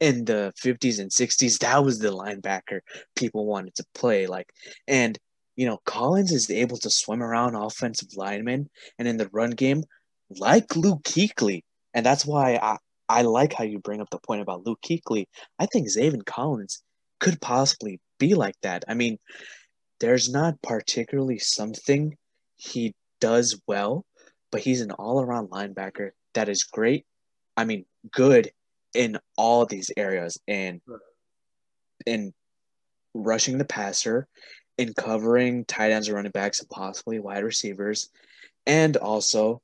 in 0.01 0.25
the 0.25 0.53
50s 0.61 0.99
and 0.99 1.09
60s, 1.09 1.59
that 1.59 1.83
was 1.83 1.99
the 1.99 2.09
linebacker 2.09 2.81
people 3.15 3.45
wanted 3.45 3.75
to 3.75 3.85
play. 3.93 4.27
Like, 4.27 4.49
and 4.87 5.17
you 5.55 5.65
know, 5.65 5.79
Collins 5.85 6.31
is 6.31 6.50
able 6.50 6.77
to 6.77 6.89
swim 6.89 7.24
around 7.24 7.55
offensive 7.55 8.09
linemen 8.15 8.69
and 9.00 9.07
in 9.07 9.17
the 9.17 9.29
run 9.31 9.51
game 9.51 9.83
like 10.29 10.75
Luke 10.75 11.03
Kuechly. 11.03 11.63
And 11.93 12.05
that's 12.05 12.25
why 12.25 12.55
I, 12.62 12.77
I 13.07 13.21
like 13.21 13.53
how 13.53 13.63
you 13.63 13.79
bring 13.79 14.01
up 14.01 14.09
the 14.09 14.19
point 14.19 14.41
about 14.41 14.65
Luke 14.65 14.79
Kuechly. 14.85 15.25
I 15.59 15.65
think 15.65 15.88
Zaven 15.88 16.25
Collins 16.25 16.83
could 17.19 17.39
possibly 17.39 18.00
be 18.19 18.35
like 18.35 18.55
that. 18.63 18.83
I 18.88 18.93
mean, 18.93 19.17
there's 20.00 20.29
not 20.29 20.62
particularly 20.62 21.39
something 21.39 22.17
he 22.57 22.93
does 23.21 23.59
well, 23.67 24.05
but 24.51 24.62
he's 24.62 24.81
an 24.81 24.91
all 24.91 25.21
around 25.21 25.50
linebacker 25.50 26.12
that 26.33 26.50
is 26.50 26.63
great. 26.63 27.05
I 27.57 27.65
mean, 27.65 27.85
good 28.12 28.51
in 28.93 29.17
all 29.38 29.65
these 29.65 29.91
areas 29.97 30.38
and 30.47 30.81
in 32.05 32.33
rushing 33.13 33.57
the 33.57 33.65
passer 33.65 34.27
in 34.77 34.94
covering 34.94 35.65
tight 35.65 35.91
ends 35.91 36.08
and 36.08 36.15
running 36.15 36.32
backs 36.32 36.60
and 36.60 36.70
possibly 36.70 37.20
wide 37.20 37.44
receivers, 37.44 38.10
and 38.65 38.98
also 38.98 39.62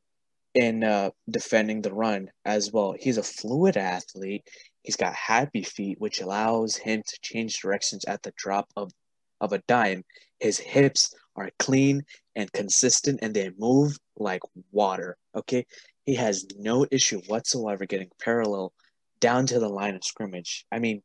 in 0.54 0.84
uh, 0.84 1.10
defending 1.30 1.82
the 1.82 1.94
run 1.94 2.30
as 2.46 2.72
well. 2.72 2.94
He's 2.98 3.18
a 3.18 3.24
fluid 3.24 3.78
athlete. 3.78 4.48
He's 4.84 4.96
got 4.96 5.14
happy 5.14 5.64
feet, 5.64 6.00
which 6.00 6.22
allows 6.22 6.76
him 6.76 7.04
to 7.06 7.20
change 7.22 7.60
directions 7.60 8.06
at 8.06 8.24
the 8.24 8.34
drop 8.36 8.70
of, 8.76 8.92
of 9.40 9.54
a 9.54 9.62
dime. 9.68 10.04
His 10.40 10.58
hips 10.58 11.14
are 11.36 11.52
clean 11.60 12.04
and 12.36 12.52
consistent, 12.52 13.20
and 13.22 13.34
they 13.34 13.52
move 13.58 13.98
like 14.18 14.42
water. 14.72 15.18
Okay, 15.36 15.66
he 16.06 16.16
has 16.16 16.46
no 16.58 16.86
issue 16.92 17.22
whatsoever 17.28 17.86
getting 17.86 18.10
parallel 18.22 18.74
down 19.20 19.46
to 19.48 19.60
the 19.60 19.70
line 19.70 19.96
of 19.96 20.04
scrimmage. 20.04 20.66
I 20.72 20.80
mean, 20.80 21.02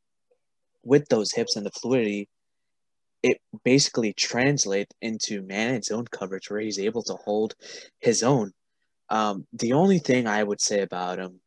with 0.83 1.07
those 1.09 1.31
hips 1.31 1.55
and 1.55 1.65
the 1.65 1.71
fluidity, 1.71 2.29
it 3.23 3.39
basically 3.63 4.13
translates 4.13 4.93
into 5.01 5.41
man 5.41 5.75
and 5.75 5.83
zone 5.83 6.05
coverage 6.05 6.49
where 6.49 6.59
he's 6.59 6.79
able 6.79 7.03
to 7.03 7.13
hold 7.13 7.55
his 7.99 8.23
own. 8.23 8.51
Um, 9.09 9.47
the 9.53 9.73
only 9.73 9.99
thing 9.99 10.27
I 10.27 10.43
would 10.43 10.61
say 10.61 10.81
about 10.81 11.19
him 11.19 11.39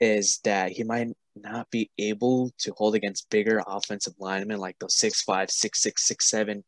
is 0.00 0.40
that 0.44 0.72
he 0.72 0.84
might 0.84 1.08
not 1.34 1.70
be 1.70 1.90
able 1.98 2.50
to 2.58 2.72
hold 2.76 2.94
against 2.94 3.30
bigger 3.30 3.62
offensive 3.66 4.14
linemen 4.18 4.58
like 4.58 4.78
those 4.78 4.96
six 4.96 5.22
five, 5.22 5.50
six 5.50 5.82
six, 5.82 6.06
six 6.06 6.30
seven 6.30 6.64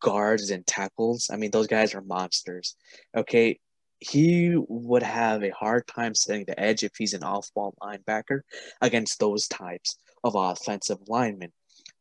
guards 0.00 0.50
and 0.50 0.66
tackles. 0.66 1.30
I 1.32 1.36
mean, 1.36 1.50
those 1.50 1.66
guys 1.66 1.94
are 1.94 2.02
monsters. 2.02 2.76
Okay. 3.16 3.58
He 3.98 4.54
would 4.56 5.04
have 5.04 5.44
a 5.44 5.50
hard 5.50 5.86
time 5.86 6.14
setting 6.14 6.44
the 6.44 6.58
edge 6.58 6.82
if 6.82 6.90
he's 6.98 7.14
an 7.14 7.22
off 7.22 7.48
ball 7.54 7.74
linebacker 7.80 8.40
against 8.80 9.20
those 9.20 9.46
types 9.46 9.96
of 10.24 10.34
offensive 10.34 10.98
linemen. 11.06 11.52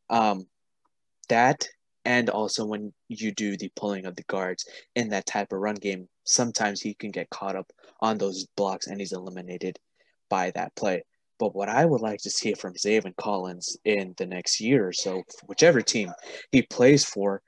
Um, 0.10 0.48
that 1.30 1.68
and 2.06 2.30
also 2.30 2.66
when 2.66 2.94
you 3.10 3.32
do 3.32 3.58
the 3.58 3.72
pulling 3.76 4.06
of 4.06 4.16
the 4.16 4.24
guards 4.24 4.66
in 4.96 5.10
that 5.10 5.26
type 5.26 5.52
of 5.52 5.60
run 5.60 5.76
game, 5.76 6.08
sometimes 6.24 6.82
he 6.82 6.94
can 6.94 7.12
get 7.12 7.30
caught 7.30 7.56
up 7.56 7.72
on 8.00 8.18
those 8.18 8.48
blocks 8.58 8.88
and 8.88 9.00
he's 9.00 9.14
eliminated 9.14 9.78
by 10.30 10.52
that 10.52 10.76
play. 10.76 11.04
But 11.40 11.56
what 11.56 11.70
I 11.70 11.86
would 11.86 12.02
like 12.02 12.20
to 12.22 12.30
see 12.30 12.54
from 12.54 12.74
Zaven 12.74 13.16
Collins 13.16 13.78
in 13.86 14.14
the 14.18 14.26
next 14.26 14.60
year 14.60 14.88
or 14.88 14.94
so, 14.94 15.24
whichever 15.48 15.82
team 15.82 16.12
he 16.52 16.62
plays 16.62 17.04
for, 17.04 17.42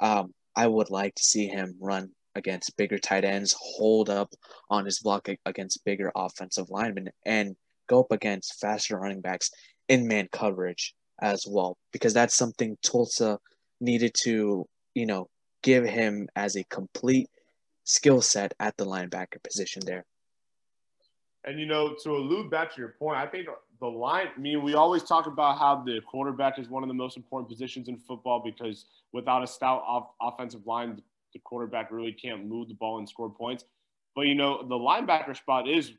um, 0.00 0.32
I 0.54 0.66
would 0.66 0.90
like 0.90 1.14
to 1.14 1.22
see 1.22 1.46
him 1.46 1.76
run 1.80 2.10
against 2.34 2.76
bigger 2.76 2.98
tight 2.98 3.24
ends, 3.24 3.54
hold 3.58 4.10
up 4.10 4.32
on 4.70 4.84
his 4.84 5.00
block 5.00 5.28
against 5.44 5.84
bigger 5.84 6.12
offensive 6.14 6.70
linemen, 6.70 7.10
and 7.24 7.56
go 7.88 8.00
up 8.00 8.12
against 8.12 8.60
faster 8.60 8.98
running 8.98 9.20
backs 9.20 9.50
in 9.88 10.06
man 10.06 10.28
coverage 10.32 10.94
as 11.20 11.46
well, 11.48 11.78
because 11.92 12.12
that's 12.12 12.34
something 12.34 12.76
Tulsa 12.82 13.38
needed 13.80 14.14
to, 14.22 14.66
you 14.94 15.06
know, 15.06 15.28
give 15.62 15.84
him 15.84 16.28
as 16.36 16.56
a 16.56 16.64
complete 16.64 17.28
skill 17.84 18.20
set 18.20 18.54
at 18.60 18.76
the 18.76 18.84
linebacker 18.84 19.42
position 19.42 19.82
there. 19.84 20.04
And 21.44 21.60
you 21.60 21.66
know, 21.66 21.94
to 22.02 22.10
allude 22.10 22.50
back 22.50 22.74
to 22.74 22.80
your 22.80 22.96
point, 22.98 23.18
I 23.18 23.26
think 23.26 23.46
the 23.80 23.86
line. 23.86 24.28
I 24.36 24.40
mean, 24.40 24.62
we 24.62 24.74
always 24.74 25.04
talk 25.04 25.26
about 25.26 25.58
how 25.58 25.82
the 25.84 26.00
quarterback 26.00 26.58
is 26.58 26.68
one 26.68 26.82
of 26.82 26.88
the 26.88 26.94
most 26.94 27.16
important 27.16 27.48
positions 27.48 27.88
in 27.88 27.98
football 27.98 28.42
because 28.44 28.86
without 29.12 29.42
a 29.42 29.46
stout 29.46 29.82
off- 29.86 30.10
offensive 30.20 30.66
line, 30.66 31.00
the 31.32 31.38
quarterback 31.40 31.92
really 31.92 32.12
can't 32.12 32.46
move 32.46 32.68
the 32.68 32.74
ball 32.74 32.98
and 32.98 33.08
score 33.08 33.30
points. 33.30 33.64
But 34.16 34.22
you 34.22 34.34
know, 34.34 34.66
the 34.66 34.74
linebacker 34.74 35.36
spot 35.36 35.68
is 35.68 35.92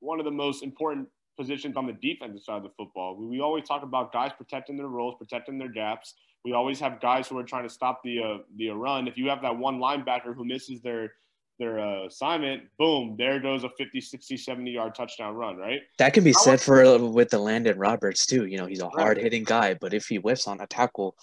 one 0.00 0.18
of 0.18 0.24
the 0.24 0.30
most 0.30 0.62
important 0.62 1.08
positions 1.38 1.76
on 1.76 1.86
the 1.86 1.92
defensive 1.94 2.42
side 2.42 2.58
of 2.58 2.62
the 2.64 2.70
football. 2.76 3.16
We 3.16 3.40
always 3.40 3.64
talk 3.64 3.82
about 3.82 4.12
guys 4.12 4.32
protecting 4.36 4.76
their 4.76 4.88
roles, 4.88 5.14
protecting 5.18 5.56
their 5.56 5.70
gaps. 5.70 6.14
We 6.44 6.52
always 6.52 6.78
have 6.80 7.00
guys 7.00 7.28
who 7.28 7.38
are 7.38 7.44
trying 7.44 7.62
to 7.62 7.68
stop 7.68 8.02
the 8.02 8.18
uh, 8.22 8.38
the 8.56 8.70
run. 8.70 9.08
If 9.08 9.16
you 9.16 9.28
have 9.28 9.40
that 9.42 9.56
one 9.56 9.78
linebacker 9.78 10.34
who 10.34 10.44
misses 10.44 10.82
their 10.82 11.12
their 11.58 11.80
uh, 11.80 12.06
assignment, 12.06 12.64
boom, 12.78 13.16
there 13.18 13.40
goes 13.40 13.64
a 13.64 13.70
50, 13.70 14.00
60, 14.00 14.36
70 14.36 14.70
yard 14.70 14.94
touchdown 14.94 15.34
run, 15.34 15.56
right? 15.56 15.80
That 15.98 16.12
can 16.12 16.22
be 16.22 16.30
I 16.30 16.32
said 16.32 16.60
for 16.60 16.84
uh, 16.84 16.98
with 16.98 17.30
the 17.30 17.38
Landon 17.38 17.78
Roberts 17.78 18.26
too. 18.26 18.46
You 18.46 18.58
know, 18.58 18.66
he's 18.66 18.82
a 18.82 18.88
hard 18.88 19.18
hitting 19.18 19.44
guy, 19.44 19.74
but 19.74 19.94
if 19.94 20.06
he 20.06 20.16
whiffs 20.16 20.46
on 20.46 20.60
a 20.60 20.66
tackle, 20.66 21.16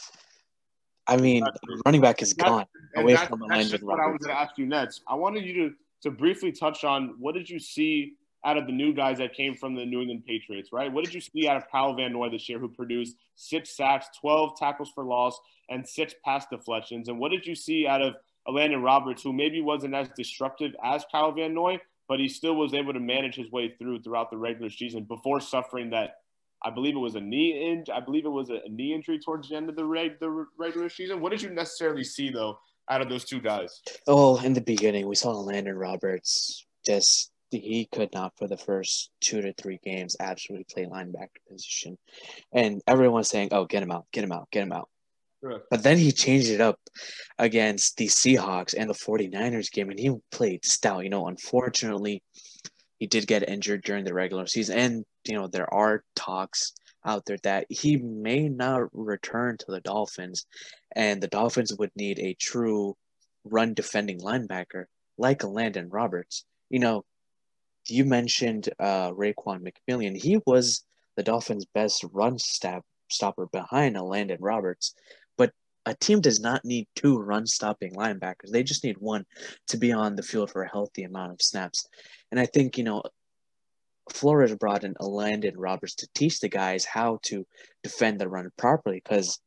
I 1.08 1.18
mean, 1.18 1.46
running 1.86 2.02
back 2.02 2.22
is 2.22 2.34
gone 2.34 2.66
away 2.96 3.16
from 3.16 3.40
the 3.40 3.46
Landon 3.46 3.82
Roberts. 3.84 3.84
What 3.84 4.00
I 4.00 4.08
was 4.08 4.18
going 4.20 4.36
to 4.36 4.42
ask 4.42 4.58
you 4.58 4.66
next. 4.66 5.02
I 5.08 5.16
wanted 5.16 5.46
you 5.46 5.70
to 5.70 5.76
to 6.04 6.12
briefly 6.12 6.52
touch 6.52 6.84
on 6.84 7.16
what 7.18 7.34
did 7.34 7.50
you 7.50 7.58
see 7.58 8.14
out 8.46 8.58
of 8.58 8.68
the 8.68 8.72
new 8.72 8.94
guys 8.94 9.18
that 9.18 9.34
came 9.34 9.56
from 9.56 9.76
the 9.76 9.86
New 9.86 10.02
England 10.02 10.24
Patriots, 10.26 10.70
right? 10.72 10.92
What 10.92 11.04
did 11.04 11.14
you 11.14 11.22
see 11.22 11.48
out 11.48 11.58
of 11.58 11.70
Kyle 11.70 11.96
Van 11.96 12.14
Noy 12.14 12.30
this 12.30 12.48
year, 12.48 12.60
who 12.60 12.70
produced 12.70 13.18
six 13.36 13.76
sacks, 13.76 14.08
12 14.22 14.56
tackles 14.58 14.92
for 14.94 15.04
loss, 15.04 15.40
and 15.70 15.88
six 15.88 16.14
pass 16.24 16.46
deflections? 16.46 17.10
And 17.10 17.18
what 17.18 17.32
did 17.32 17.46
you 17.48 17.56
see 17.56 17.88
out 17.88 18.02
of 18.02 18.14
Landon 18.48 18.84
Roberts, 18.84 19.24
who 19.24 19.34
maybe 19.34 19.62
wasn't 19.62 19.96
as 19.96 20.08
disruptive 20.16 20.76
as 20.84 21.04
Kyle 21.12 21.32
Van 21.32 21.54
Noy, 21.54 21.80
but 22.08 22.20
he 22.20 22.30
still 22.30 22.56
was 22.56 22.74
able 22.74 22.94
to 22.94 23.00
manage 23.00 23.36
his 23.36 23.52
way 23.52 23.74
through 23.80 24.02
throughout 24.02 24.30
the 24.30 24.38
regular 24.38 24.70
season 24.70 25.04
before 25.04 25.40
suffering 25.40 25.90
that. 25.90 26.18
I 26.64 26.70
believe 26.70 26.96
it 26.96 27.00
was 27.00 27.16
a 27.16 27.22
knee 27.22 27.72
injury. 27.72 27.96
I 27.96 28.00
believe 28.00 28.26
it 28.26 28.30
was 28.30 28.50
a 28.50 28.62
knee 28.70 28.94
injury 28.94 29.20
towards 29.20 29.50
the 29.50 29.56
end 29.56 29.70
of 29.70 29.76
the, 29.76 29.86
reg- 29.86 30.20
the 30.20 30.46
regular 30.58 30.90
season. 30.90 31.20
What 31.20 31.32
did 31.32 31.42
you 31.42 31.50
necessarily 31.50 32.04
see 32.04 32.30
though 32.30 32.60
out 32.90 33.02
of 33.02 33.10
those 33.10 33.26
two 33.26 33.40
guys? 33.40 33.82
Oh, 34.08 34.40
in 34.42 34.54
the 34.54 34.62
beginning, 34.62 35.08
we 35.08 35.16
saw 35.16 35.32
Landon 35.32 35.76
Roberts 35.76 36.66
just 36.86 37.32
he 37.52 37.88
could 37.92 38.14
not 38.14 38.34
for 38.38 38.48
the 38.48 38.58
first 38.58 39.12
two 39.22 39.42
to 39.42 39.54
three 39.54 39.80
games 39.84 40.16
absolutely 40.20 40.66
play 40.72 40.86
linebacker 40.86 41.42
position. 41.50 41.98
And 42.52 42.82
everyone's 42.88 43.30
saying, 43.30 43.50
oh, 43.52 43.66
get 43.66 43.84
him 43.84 43.92
out, 43.92 44.06
get 44.12 44.24
him 44.24 44.32
out, 44.32 44.50
get 44.52 44.64
him 44.64 44.74
out. 44.74 44.90
But 45.70 45.84
then 45.84 45.98
he 45.98 46.12
changed 46.12 46.50
it 46.50 46.62
up 46.62 46.80
against 47.38 47.98
the 47.98 48.08
Seahawks 48.08 48.74
and 48.76 48.90
the 48.90 48.96
49ers 48.96 49.72
game, 49.72 49.90
and 49.90 50.00
he 50.00 50.12
played 50.32 50.66
stout. 50.66 51.04
You 51.04 51.10
know, 51.10 51.28
unfortunately, 51.28 52.24
he 52.98 53.06
did 53.06 53.28
get 53.28 53.48
injured 53.48 53.84
during 53.84 54.06
the 54.06 54.14
regular 54.14 54.48
season. 54.48 54.78
And, 54.78 55.06
you 55.28 55.36
know, 55.36 55.48
there 55.48 55.72
are 55.72 56.04
talks 56.16 56.74
out 57.06 57.26
there 57.26 57.38
that 57.44 57.68
he 57.70 57.98
may 57.98 58.50
not 58.50 58.90
return 58.92 59.58
to 59.60 59.66
the 59.68 59.82
Dolphins, 59.82 60.48
and 60.96 61.22
the 61.22 61.28
Dolphins 61.28 61.76
would 61.78 61.92
need 61.96 62.20
a 62.20 62.36
true 62.42 62.98
run 63.44 63.76
defending 63.76 64.20
linebacker 64.22 64.86
like 65.18 65.44
a 65.44 65.48
Landon 65.48 65.90
Roberts. 65.90 66.46
You 66.72 66.80
know, 66.80 67.06
you 67.88 68.06
mentioned 68.06 68.70
uh, 68.80 69.12
Raekwon 69.12 69.68
McMillan. 69.68 70.16
He 70.16 70.40
was 70.46 70.84
the 71.16 71.24
Dolphins' 71.24 71.66
best 71.74 72.04
run 72.12 72.38
stop, 72.38 72.84
stopper 73.10 73.48
behind 73.48 74.00
Landon 74.00 74.38
Roberts. 74.40 74.94
But 75.38 75.52
a 75.86 75.96
team 75.96 76.22
does 76.22 76.40
not 76.40 76.66
need 76.66 76.88
two 76.96 77.18
run 77.18 77.46
stopping 77.46 77.94
linebackers. 77.94 78.52
They 78.52 78.64
just 78.64 78.84
need 78.84 78.98
one 79.00 79.26
to 79.68 79.78
be 79.78 79.92
on 79.92 80.16
the 80.16 80.24
field 80.24 80.52
for 80.52 80.64
a 80.64 80.70
healthy 80.70 81.04
amount 81.04 81.34
of 81.34 81.42
snaps. 81.42 81.88
And 82.32 82.40
I 82.40 82.46
think, 82.46 82.78
you 82.78 82.84
know, 82.84 83.04
Flores 84.12 84.56
brought 84.56 84.84
in 84.84 84.96
Landon 85.00 85.58
Roberts 85.58 85.96
to 85.96 86.08
teach 86.14 86.40
the 86.40 86.50
guys 86.50 86.86
how 86.86 87.20
to 87.24 87.46
defend 87.84 88.20
the 88.20 88.30
run 88.30 88.52
properly 88.58 89.02
because 89.04 89.40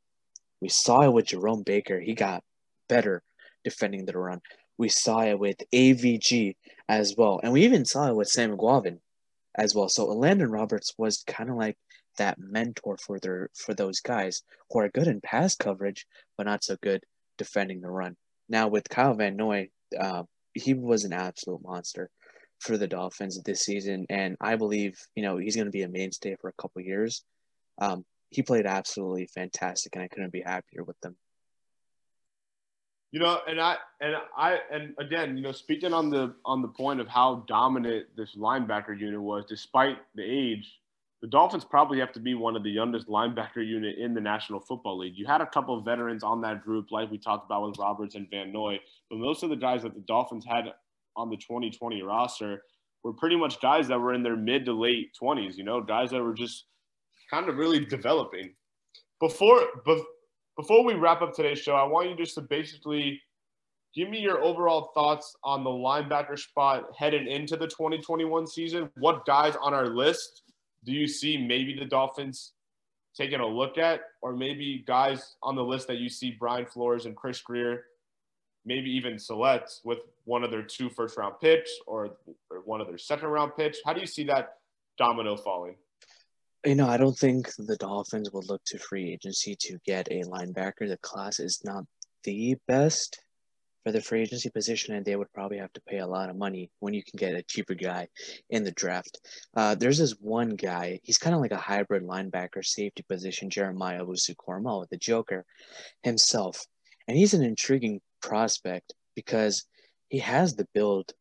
we 0.61 0.69
saw 0.69 1.03
it 1.03 1.13
with 1.13 1.27
Jerome 1.27 1.63
Baker. 1.63 2.01
He 2.01 2.15
got 2.15 2.43
better 2.89 3.23
defending 3.65 4.05
the 4.05 4.19
run. 4.19 4.41
We 4.79 4.89
saw 4.89 5.21
it 5.23 5.39
with 5.39 5.59
AVG 5.75 6.57
as 6.89 7.15
well. 7.17 7.41
And 7.43 7.53
we 7.53 7.65
even 7.65 7.85
saw 7.85 8.09
it 8.09 8.17
with 8.17 8.29
Sam 8.29 8.57
Eguavoen 8.57 9.01
as 9.57 9.75
well. 9.75 9.89
So 9.89 10.07
Landon 10.07 10.51
Roberts 10.51 10.95
was 10.97 11.25
kind 11.27 11.51
of 11.51 11.57
like 11.57 11.77
that 12.17 12.39
mentor 12.39 12.97
for 12.97 13.19
their 13.19 13.51
for 13.55 13.75
those 13.75 14.01
guys 14.01 14.43
who 14.71 14.81
are 14.81 14.89
good 14.89 15.07
in 15.07 15.21
pass 15.21 15.55
coverage, 15.55 16.07
but 16.37 16.47
not 16.47 16.65
so 16.65 16.77
good 16.83 17.03
defending 17.37 17.81
the 17.81 17.91
run. 17.91 18.17
Now 18.49 18.69
with 18.69 18.89
Kyle 18.89 19.15
Van 19.15 19.37
Noy, 19.37 19.69
uh, 19.99 20.25
he 20.55 20.75
was 20.75 21.05
an 21.05 21.13
absolute 21.13 21.63
monster 21.63 22.11
for 22.61 22.77
the 22.77 22.89
Dolphins 22.89 23.41
this 23.43 23.61
season, 23.61 24.07
and 24.11 24.37
I 24.41 24.57
believe 24.57 24.99
you 25.15 25.23
know 25.23 25.39
he's 25.39 25.57
going 25.57 25.67
to 25.67 25.73
be 25.73 25.83
a 25.83 25.89
mainstay 25.89 26.37
for 26.41 26.49
a 26.49 26.63
couple 26.63 26.83
years. 26.83 27.23
Um, 27.81 28.05
he 28.31 28.43
played 28.43 28.67
absolutely 28.67 29.27
fantastic, 29.27 29.95
and 29.95 30.03
I 30.03 30.09
couldn't 30.09 30.33
be 30.33 30.43
happier 30.43 30.83
with 30.85 31.01
them. 31.01 31.17
You 33.11 33.21
know, 33.21 33.41
and 33.49 33.59
I 33.59 33.77
and 34.01 34.17
I 34.37 34.59
and 34.71 34.95
again, 34.99 35.37
you 35.37 35.43
know, 35.43 35.53
speaking 35.53 35.95
on 35.95 36.11
the 36.11 36.35
on 36.45 36.61
the 36.61 36.69
point 36.69 37.01
of 37.01 37.09
how 37.09 37.45
dominant 37.49 38.07
this 38.17 38.35
linebacker 38.37 38.99
unit 38.99 39.21
was, 39.21 39.45
despite 39.49 39.97
the 40.15 40.23
age, 40.23 40.79
the 41.23 41.27
Dolphins 41.29 41.65
probably 41.65 41.99
have 42.01 42.13
to 42.13 42.21
be 42.21 42.35
one 42.35 42.55
of 42.55 42.63
the 42.63 42.71
youngest 42.71 43.09
linebacker 43.09 43.67
unit 43.67 43.97
in 43.99 44.13
the 44.13 44.21
National 44.21 44.61
Football 44.61 44.99
League. 44.99 45.15
You 45.17 45.27
had 45.27 45.41
a 45.41 45.47
couple 45.47 45.77
of 45.77 45.85
veterans 45.85 46.23
on 46.23 46.43
that 46.43 46.63
group, 46.63 46.93
like 46.93 47.11
we 47.11 47.19
talked 47.19 47.47
about 47.47 47.67
with 47.67 47.79
Roberts 47.79 48.15
and 48.15 48.29
Van 48.31 48.53
Noy, 48.53 48.79
but 49.09 49.19
most 49.19 49.43
of 49.43 49.49
the 49.49 49.57
guys 49.57 49.83
that 49.83 49.95
the 49.95 50.01
Dolphins 50.01 50.45
had 50.47 50.67
on 51.17 51.31
the 51.31 51.37
2020 51.37 52.03
roster 52.03 52.63
were 53.03 53.13
pretty 53.13 53.37
much 53.37 53.61
guys 53.61 53.89
that 53.89 53.99
were 53.99 54.13
in 54.13 54.23
their 54.23 54.37
mid 54.37 54.65
to 54.67 54.73
late 54.73 55.11
20s. 55.21 55.57
You 55.57 55.65
know, 55.65 55.81
guys 55.81 56.11
that 56.11 56.23
were 56.23 56.35
just 56.35 56.65
kind 57.31 57.49
of 57.49 57.57
really 57.57 57.85
developing. 57.85 58.55
Before, 59.21 59.61
but 59.85 59.99
before 60.59 60.85
we 60.85 60.95
wrap 60.95 61.23
up 61.23 61.33
today's 61.33 61.61
show, 61.61 61.75
I 61.75 61.85
want 61.85 62.11
you 62.11 62.17
just 62.17 62.35
to 62.35 62.41
basically 62.41 63.23
give 63.95 64.11
me 64.11 64.19
your 64.19 64.43
overall 64.43 64.91
thoughts 64.93 65.37
on 65.45 65.63
the 65.63 65.71
linebacker 65.71 66.37
spot 66.37 66.89
headed 66.99 67.29
into 67.29 67.57
the 67.57 67.69
2021 67.69 68.49
season. 68.49 68.91
What 68.97 69.25
guys 69.25 69.55
on 69.63 69.73
our 69.73 69.87
list 69.87 70.43
do 70.85 70.93
you 70.93 71.07
see 71.07 71.39
maybe 71.39 71.79
the 71.79 71.85
Dolphins 71.85 72.55
taking 73.17 73.39
a 73.39 73.47
look 73.47 73.79
at, 73.79 74.01
or 74.21 74.35
maybe 74.35 74.83
guys 74.85 75.37
on 75.45 75.55
the 75.55 75.63
list 75.63 75.87
that 75.87 75.99
you 75.99 76.09
see 76.09 76.37
Brian 76.39 76.67
Flores 76.67 77.07
and 77.07 77.15
Chris 77.15 77.41
Grier, 77.41 77.85
maybe 78.65 78.91
even 78.91 79.17
select 79.17 79.81
with 79.85 79.99
one 80.25 80.43
of 80.43 80.51
their 80.51 80.63
two 80.63 80.91
first 80.91 81.17
round 81.17 81.37
picks 81.41 81.71
or, 81.87 82.17
or 82.51 82.63
one 82.65 82.81
of 82.81 82.89
their 82.89 82.99
second 82.99 83.29
round 83.29 83.53
picks? 83.57 83.79
How 83.87 83.93
do 83.93 84.01
you 84.01 84.09
see 84.09 84.25
that 84.25 84.59
domino 84.99 85.37
falling? 85.37 85.77
You 86.65 86.75
know, 86.75 86.89
I 86.89 86.97
don't 86.97 87.17
think 87.17 87.49
the 87.57 87.77
Dolphins 87.77 88.33
will 88.33 88.43
look 88.49 88.63
to 88.67 88.79
free 88.79 89.13
agency 89.13 89.55
to 89.61 89.79
get 89.87 90.09
a 90.11 90.23
linebacker. 90.25 90.89
The 90.89 90.99
class 91.01 91.39
is 91.39 91.61
not 91.65 91.85
the 92.25 92.57
best 92.67 93.21
for 93.85 93.93
the 93.93 94.01
free 94.01 94.23
agency 94.23 94.51
position, 94.51 94.95
and 94.95 95.05
they 95.05 95.15
would 95.15 95.33
probably 95.33 95.59
have 95.59 95.73
to 95.75 95.81
pay 95.83 95.99
a 95.99 96.07
lot 96.07 96.31
of 96.31 96.37
money 96.37 96.69
when 96.81 96.95
you 96.95 97.03
can 97.05 97.17
get 97.17 97.37
a 97.37 97.45
cheaper 97.45 97.75
guy 97.75 98.09
in 98.51 98.65
the 98.65 98.73
draft. 98.73 99.21
Uh, 99.57 99.77
there's 99.77 99.99
this 99.99 100.17
one 100.21 100.57
guy, 100.57 100.99
he's 101.05 101.17
kind 101.17 101.35
of 101.35 101.41
like 101.41 101.53
a 101.53 101.57
hybrid 101.57 102.03
linebacker 102.03 102.65
safety 102.65 103.05
position, 103.09 103.51
Jeremiah 103.51 104.05
Owusu-Koramoah, 104.05 104.89
the 104.89 104.97
Joker 104.97 105.45
himself. 106.03 106.67
And 107.07 107.17
he's 107.17 107.35
an 107.35 107.45
intriguing 107.45 108.01
prospect 108.21 108.95
because 109.15 109.65
he 110.09 110.19
has 110.19 110.55
the 110.57 110.67
build 110.75 111.13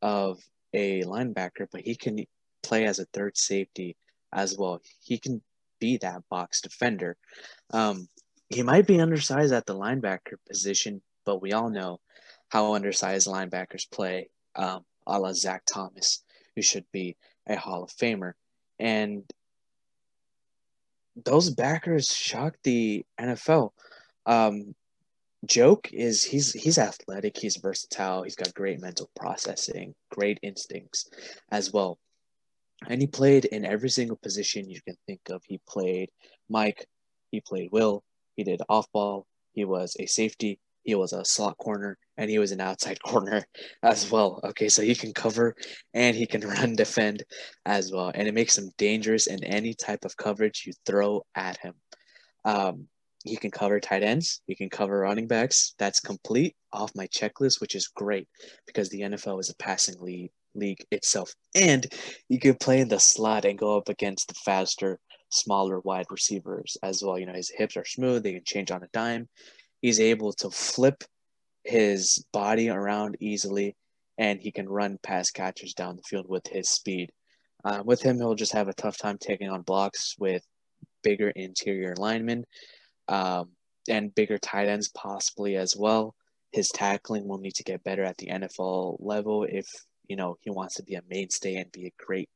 of 0.00 0.40
a 0.72 1.02
linebacker, 1.02 1.66
but 1.70 1.82
he 1.82 1.94
can 1.96 2.24
play 2.62 2.86
as 2.86 2.98
a 2.98 3.06
third 3.12 3.36
safety 3.36 3.94
as 4.32 4.56
well. 4.56 4.80
He 5.00 5.18
can 5.18 5.42
be 5.80 5.98
that 5.98 6.22
box 6.28 6.60
defender. 6.60 7.16
Um, 7.70 8.08
he 8.48 8.62
might 8.62 8.86
be 8.86 9.00
undersized 9.00 9.52
at 9.52 9.66
the 9.66 9.74
linebacker 9.74 10.36
position, 10.48 11.02
but 11.24 11.42
we 11.42 11.52
all 11.52 11.70
know 11.70 12.00
how 12.48 12.74
undersized 12.74 13.26
linebackers 13.26 13.90
play, 13.90 14.30
um, 14.54 14.84
a 15.06 15.18
la 15.18 15.32
Zach 15.32 15.62
Thomas, 15.66 16.22
who 16.54 16.62
should 16.62 16.84
be 16.92 17.16
a 17.46 17.56
Hall 17.56 17.82
of 17.82 17.90
Famer. 17.90 18.32
And 18.78 19.24
those 21.16 21.50
backers 21.50 22.06
shocked 22.06 22.58
the 22.62 23.04
NFL. 23.18 23.70
Um, 24.26 24.74
joke 25.44 25.90
is 25.92 26.22
he's 26.22 26.52
he's 26.52 26.78
athletic, 26.78 27.36
he's 27.38 27.56
versatile, 27.56 28.22
he's 28.22 28.36
got 28.36 28.54
great 28.54 28.80
mental 28.80 29.10
processing, 29.16 29.94
great 30.10 30.38
instincts 30.42 31.08
as 31.50 31.72
well. 31.72 31.98
And 32.88 33.00
he 33.00 33.06
played 33.06 33.46
in 33.46 33.64
every 33.64 33.88
single 33.88 34.16
position 34.16 34.70
you 34.70 34.80
can 34.82 34.96
think 35.06 35.20
of. 35.30 35.42
He 35.46 35.60
played 35.68 36.10
Mike, 36.48 36.86
he 37.30 37.40
played 37.40 37.70
Will, 37.72 38.04
he 38.36 38.44
did 38.44 38.60
off 38.68 38.86
ball, 38.92 39.26
he 39.52 39.64
was 39.64 39.96
a 39.98 40.06
safety, 40.06 40.60
he 40.84 40.94
was 40.94 41.12
a 41.12 41.24
slot 41.24 41.58
corner, 41.58 41.98
and 42.16 42.30
he 42.30 42.38
was 42.38 42.52
an 42.52 42.60
outside 42.60 43.02
corner 43.06 43.44
as 43.82 44.10
well. 44.10 44.40
Okay, 44.44 44.68
so 44.68 44.82
he 44.82 44.94
can 44.94 45.12
cover 45.12 45.54
and 45.94 46.16
he 46.16 46.26
can 46.26 46.40
run 46.48 46.76
defend 46.76 47.24
as 47.64 47.90
well. 47.92 48.12
And 48.14 48.28
it 48.28 48.34
makes 48.34 48.56
him 48.56 48.70
dangerous 48.78 49.26
in 49.26 49.42
any 49.44 49.74
type 49.74 50.04
of 50.04 50.16
coverage 50.16 50.64
you 50.66 50.72
throw 50.84 51.24
at 51.34 51.58
him. 51.58 51.74
Um, 52.44 52.88
he 53.24 53.36
can 53.36 53.50
cover 53.50 53.80
tight 53.80 54.04
ends. 54.04 54.40
He 54.46 54.54
can 54.54 54.70
cover 54.70 55.00
running 55.00 55.26
backs. 55.26 55.74
That's 55.78 55.98
complete 55.98 56.54
off 56.72 56.92
my 56.94 57.08
checklist, 57.08 57.60
which 57.60 57.74
is 57.74 57.88
great 57.88 58.28
because 58.66 58.88
the 58.88 59.00
NFL 59.00 59.40
is 59.40 59.50
a 59.50 59.56
passing 59.56 60.00
league, 60.00 60.30
league 60.56 60.84
itself. 60.90 61.32
And 61.54 61.86
you 62.28 62.38
can 62.38 62.54
play 62.54 62.80
in 62.80 62.88
the 62.88 63.00
slot 63.00 63.44
and 63.44 63.58
go 63.58 63.76
up 63.76 63.88
against 63.88 64.28
the 64.28 64.34
faster, 64.44 64.98
smaller 65.30 65.80
wide 65.80 66.06
receivers 66.10 66.76
as 66.82 67.02
well. 67.02 67.18
You 67.18 67.26
know, 67.26 67.34
his 67.34 67.52
hips 67.54 67.76
are 67.76 67.84
smooth. 67.84 68.22
They 68.22 68.34
can 68.34 68.44
change 68.44 68.70
on 68.70 68.82
a 68.82 68.88
dime. 68.92 69.28
He's 69.80 70.00
able 70.00 70.32
to 70.34 70.50
flip 70.50 71.04
his 71.64 72.24
body 72.32 72.68
around 72.68 73.16
easily 73.20 73.76
and 74.18 74.40
he 74.40 74.50
can 74.50 74.68
run 74.68 74.98
past 75.02 75.34
catchers 75.34 75.74
down 75.74 75.96
the 75.96 76.02
field 76.02 76.26
with 76.28 76.46
his 76.46 76.68
speed. 76.68 77.10
Uh, 77.64 77.82
with 77.84 78.00
him, 78.00 78.16
he'll 78.16 78.34
just 78.34 78.52
have 78.52 78.68
a 78.68 78.74
tough 78.74 78.96
time 78.96 79.18
taking 79.18 79.50
on 79.50 79.62
blocks 79.62 80.14
with 80.18 80.42
bigger 81.02 81.30
interior 81.30 81.94
linemen 81.96 82.44
um, 83.08 83.50
and 83.88 84.14
bigger 84.14 84.38
tight 84.38 84.68
ends 84.68 84.88
possibly 84.88 85.56
as 85.56 85.76
well. 85.76 86.14
His 86.52 86.68
tackling 86.68 87.26
will 87.26 87.38
need 87.38 87.54
to 87.56 87.64
get 87.64 87.84
better 87.84 88.04
at 88.04 88.16
the 88.16 88.28
NFL 88.28 88.96
level 89.00 89.44
if 89.44 89.66
you 90.08 90.16
know 90.16 90.38
he 90.40 90.50
wants 90.50 90.74
to 90.76 90.82
be 90.82 90.94
a 90.94 91.02
mainstay 91.08 91.56
and 91.56 91.70
be 91.72 91.86
a 91.86 92.04
great 92.04 92.30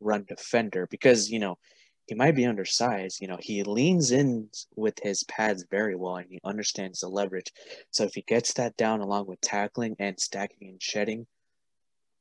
run 0.00 0.24
defender 0.28 0.86
because 0.90 1.30
you 1.30 1.38
know 1.38 1.58
he 2.06 2.14
might 2.14 2.36
be 2.36 2.46
undersized. 2.46 3.20
You 3.20 3.28
know 3.28 3.38
he 3.40 3.62
leans 3.62 4.12
in 4.12 4.48
with 4.74 4.98
his 5.02 5.24
pads 5.24 5.64
very 5.70 5.96
well 5.96 6.16
and 6.16 6.26
he 6.30 6.40
understands 6.44 7.00
the 7.00 7.08
leverage. 7.08 7.52
So 7.90 8.04
if 8.04 8.14
he 8.14 8.22
gets 8.22 8.54
that 8.54 8.76
down 8.76 9.00
along 9.00 9.26
with 9.26 9.40
tackling 9.40 9.96
and 9.98 10.18
stacking 10.18 10.68
and 10.68 10.82
shedding, 10.82 11.26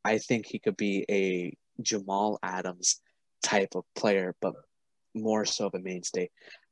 I 0.04 0.18
think 0.18 0.46
he 0.46 0.60
could 0.60 0.78
be 0.78 1.06
a 1.10 1.56
Jamal 1.82 2.40
Adams 2.44 3.02
type 3.44 3.76
of 3.76 3.84
player, 3.96 4.36
but 4.42 4.54
more 5.14 5.46
so 5.46 5.68
of 5.68 5.76
a 5.76 5.80
mainstay 5.80 6.30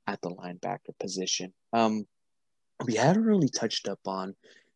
at 0.08 0.22
the 0.22 0.30
linebacker 0.30 0.98
position. 1.00 1.54
Um, 1.72 2.06
we 2.86 2.96
haven't 2.96 3.24
really 3.24 3.50
touched 3.50 3.88
up 3.88 4.00
on 4.06 4.36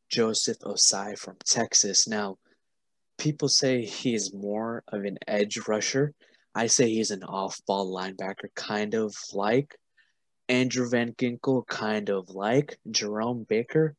Joseph 0.10 0.60
Ossai 0.60 1.18
from 1.18 1.36
Texas. 1.46 2.08
Now, 2.08 2.38
people 3.18 3.50
say 3.50 3.84
he's 3.86 4.34
more 4.34 4.84
of 4.90 5.04
an 5.04 5.18
edge 5.28 5.58
rusher. 5.68 6.14
I 6.56 6.68
say 6.68 6.90
he's 6.90 7.12
an 7.12 7.24
off 7.24 7.60
ball 7.68 7.94
linebacker, 7.94 8.50
kind 8.56 8.94
of 8.94 9.16
like 9.34 9.76
Andrew 10.50 10.90
Van 10.90 11.14
Ginkel, 11.14 11.68
kind 11.68 12.10
of 12.10 12.30
like 12.30 12.78
Jerome 12.90 13.46
Baker. 13.48 13.96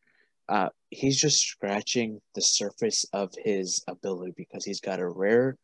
Uh, 0.48 0.70
he's 0.90 1.20
just 1.20 1.40
scratching 1.40 2.20
the 2.34 2.40
surface 2.40 3.04
of 3.12 3.32
his 3.44 3.84
ability 3.86 4.32
because 4.36 4.64
he's 4.64 4.80
got 4.80 5.00
a 5.00 5.08
rare 5.08 5.56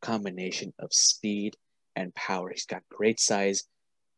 combination 0.00 0.72
of 0.78 0.92
speed 0.92 1.56
and 1.94 2.14
power. 2.14 2.50
He's 2.50 2.66
got 2.66 2.82
great 2.90 3.20
size 3.20 3.62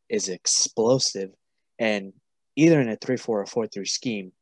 is 0.09 0.29
explosive, 0.29 1.31
and 1.79 2.13
either 2.57 2.81
in 2.81 2.89
a 2.89 2.97
three 2.97 3.17
four 3.17 3.41
or 3.41 3.47
four 3.47 3.67
three 3.67 3.87
scheme, 3.87 4.33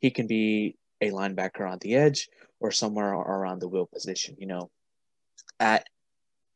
he 0.00 0.10
can 0.10 0.26
be 0.26 0.76
a 1.00 1.10
linebacker 1.10 1.70
on 1.70 1.78
the 1.80 1.94
edge 1.94 2.28
or 2.62 2.70
somewhere 2.70 3.12
around 3.12 3.60
the 3.60 3.68
wheel 3.68 3.88
position. 3.92 4.36
You 4.38 4.46
know, 4.46 4.70
at 5.60 5.86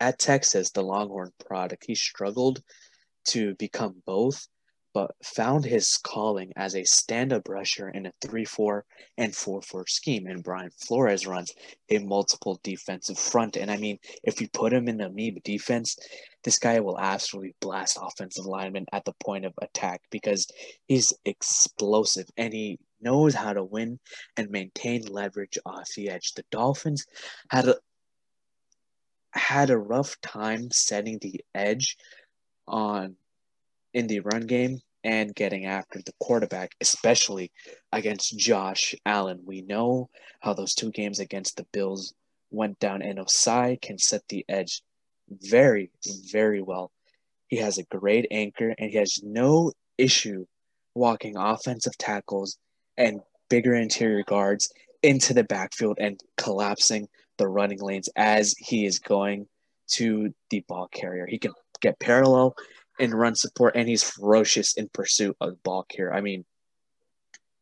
at 0.00 0.18
Texas, 0.18 0.70
the 0.70 0.82
Longhorn 0.82 1.32
product, 1.46 1.84
he 1.86 1.94
struggled 1.94 2.62
to 3.28 3.54
become 3.54 4.02
both, 4.04 4.46
but 4.92 5.10
found 5.22 5.64
his 5.64 5.98
calling 5.98 6.52
as 6.56 6.74
a 6.74 6.84
stand-up 6.84 7.48
rusher 7.48 7.88
in 7.88 8.06
a 8.06 8.12
3-4 8.24 8.82
and 9.18 9.32
4-4 9.32 9.88
scheme. 9.88 10.26
And 10.26 10.42
Brian 10.42 10.70
Flores 10.70 11.26
runs 11.26 11.52
a 11.90 11.98
multiple 11.98 12.60
defensive 12.62 13.18
front. 13.18 13.56
And 13.56 13.70
I 13.70 13.76
mean, 13.76 13.98
if 14.22 14.40
you 14.40 14.48
put 14.48 14.72
him 14.72 14.88
in 14.88 14.98
the 14.98 15.06
Amoeba 15.06 15.40
defense, 15.40 15.98
this 16.44 16.58
guy 16.58 16.80
will 16.80 16.98
absolutely 16.98 17.54
blast 17.60 17.98
offensive 18.00 18.46
linemen 18.46 18.86
at 18.92 19.04
the 19.04 19.14
point 19.24 19.44
of 19.44 19.52
attack 19.60 20.02
because 20.10 20.46
he's 20.86 21.12
explosive 21.24 22.28
and 22.36 22.52
he 22.52 22.78
knows 23.06 23.34
how 23.34 23.52
to 23.52 23.62
win 23.62 24.00
and 24.36 24.50
maintain 24.50 25.06
leverage 25.06 25.58
off 25.64 25.94
the 25.94 26.10
edge. 26.10 26.32
The 26.34 26.44
Dolphins 26.50 27.06
had 27.48 27.68
a 27.68 27.76
had 29.30 29.70
a 29.70 29.78
rough 29.78 30.20
time 30.20 30.70
setting 30.72 31.18
the 31.20 31.40
edge 31.54 31.96
on 32.66 33.14
in 33.94 34.08
the 34.08 34.20
run 34.20 34.46
game 34.46 34.80
and 35.04 35.34
getting 35.34 35.66
after 35.66 36.00
the 36.02 36.14
quarterback, 36.18 36.74
especially 36.80 37.52
against 37.92 38.36
Josh 38.36 38.94
Allen. 39.04 39.40
We 39.44 39.62
know 39.62 40.10
how 40.40 40.52
those 40.54 40.74
two 40.74 40.90
games 40.90 41.20
against 41.20 41.56
the 41.56 41.66
Bills 41.72 42.12
went 42.50 42.80
down, 42.80 43.02
and 43.02 43.18
Ossai 43.20 43.80
can 43.80 43.98
set 43.98 44.22
the 44.28 44.44
edge 44.48 44.82
very, 45.28 45.90
very 46.32 46.60
well. 46.60 46.90
He 47.46 47.58
has 47.58 47.78
a 47.78 47.84
great 47.84 48.26
anchor, 48.32 48.74
and 48.76 48.90
he 48.90 48.96
has 48.96 49.20
no 49.22 49.72
issue 49.96 50.46
walking 50.94 51.36
offensive 51.36 51.96
tackles 51.98 52.58
and 52.96 53.20
bigger 53.48 53.74
interior 53.74 54.24
guards 54.24 54.72
into 55.02 55.34
the 55.34 55.44
backfield 55.44 55.98
and 56.00 56.20
collapsing 56.36 57.08
the 57.38 57.46
running 57.46 57.80
lanes 57.80 58.08
as 58.16 58.54
he 58.58 58.86
is 58.86 58.98
going 58.98 59.46
to 59.88 60.32
the 60.50 60.64
ball 60.68 60.88
carrier. 60.88 61.26
He 61.26 61.38
can 61.38 61.52
get 61.80 61.98
parallel 62.00 62.54
and 62.98 63.12
run 63.12 63.34
support, 63.34 63.76
and 63.76 63.88
he's 63.88 64.02
ferocious 64.02 64.74
in 64.74 64.88
pursuit 64.88 65.36
of 65.40 65.50
the 65.50 65.58
ball 65.62 65.84
carrier. 65.88 66.14
I 66.14 66.20
mean, 66.22 66.44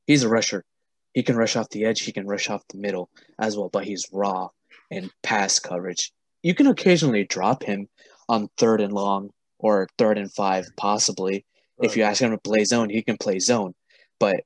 he's 0.06 0.22
a 0.22 0.28
rusher. 0.28 0.64
He 1.12 1.22
can 1.22 1.36
rush 1.36 1.56
off 1.56 1.70
the 1.70 1.84
edge. 1.84 2.00
He 2.02 2.12
can 2.12 2.26
rush 2.26 2.50
off 2.50 2.66
the 2.68 2.78
middle 2.78 3.10
as 3.38 3.56
well, 3.56 3.68
but 3.68 3.84
he's 3.84 4.08
raw 4.12 4.48
in 4.90 5.10
pass 5.22 5.58
coverage. 5.58 6.12
You 6.42 6.54
can 6.54 6.66
occasionally 6.66 7.24
drop 7.24 7.62
him 7.62 7.88
on 8.28 8.48
third 8.56 8.80
and 8.80 8.92
long 8.92 9.30
or 9.58 9.88
third 9.98 10.18
and 10.18 10.32
five, 10.32 10.66
possibly. 10.76 11.44
Right. 11.78 11.90
If 11.90 11.96
you 11.96 12.04
ask 12.04 12.20
him 12.20 12.30
to 12.30 12.38
play 12.38 12.64
zone, 12.64 12.90
he 12.90 13.02
can 13.02 13.16
play 13.16 13.38
zone, 13.38 13.74
but 14.20 14.44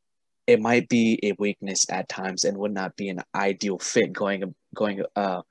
it 0.48 0.61
might 0.61 0.88
be 0.88 1.20
a 1.22 1.32
weakness 1.38 1.84
at 1.90 2.08
times 2.08 2.44
and 2.44 2.56
would 2.56 2.72
not 2.72 2.96
be 2.96 3.11
an 3.11 3.20
ideal 3.34 3.78
fit 3.78 4.14
going 4.14 4.54
going 4.74 5.04
uh, 5.14 5.42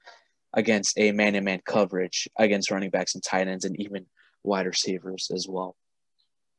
against 0.53 0.97
a 0.97 1.11
man-to-man 1.11 1.61
coverage 1.65 2.27
against 2.39 2.71
running 2.71 2.89
backs 2.89 3.13
and 3.13 3.23
tight 3.23 3.47
ends 3.47 3.63
and 3.63 3.79
even 3.79 4.07
wide 4.43 4.65
receivers 4.65 5.29
as 5.33 5.45
well. 5.47 5.75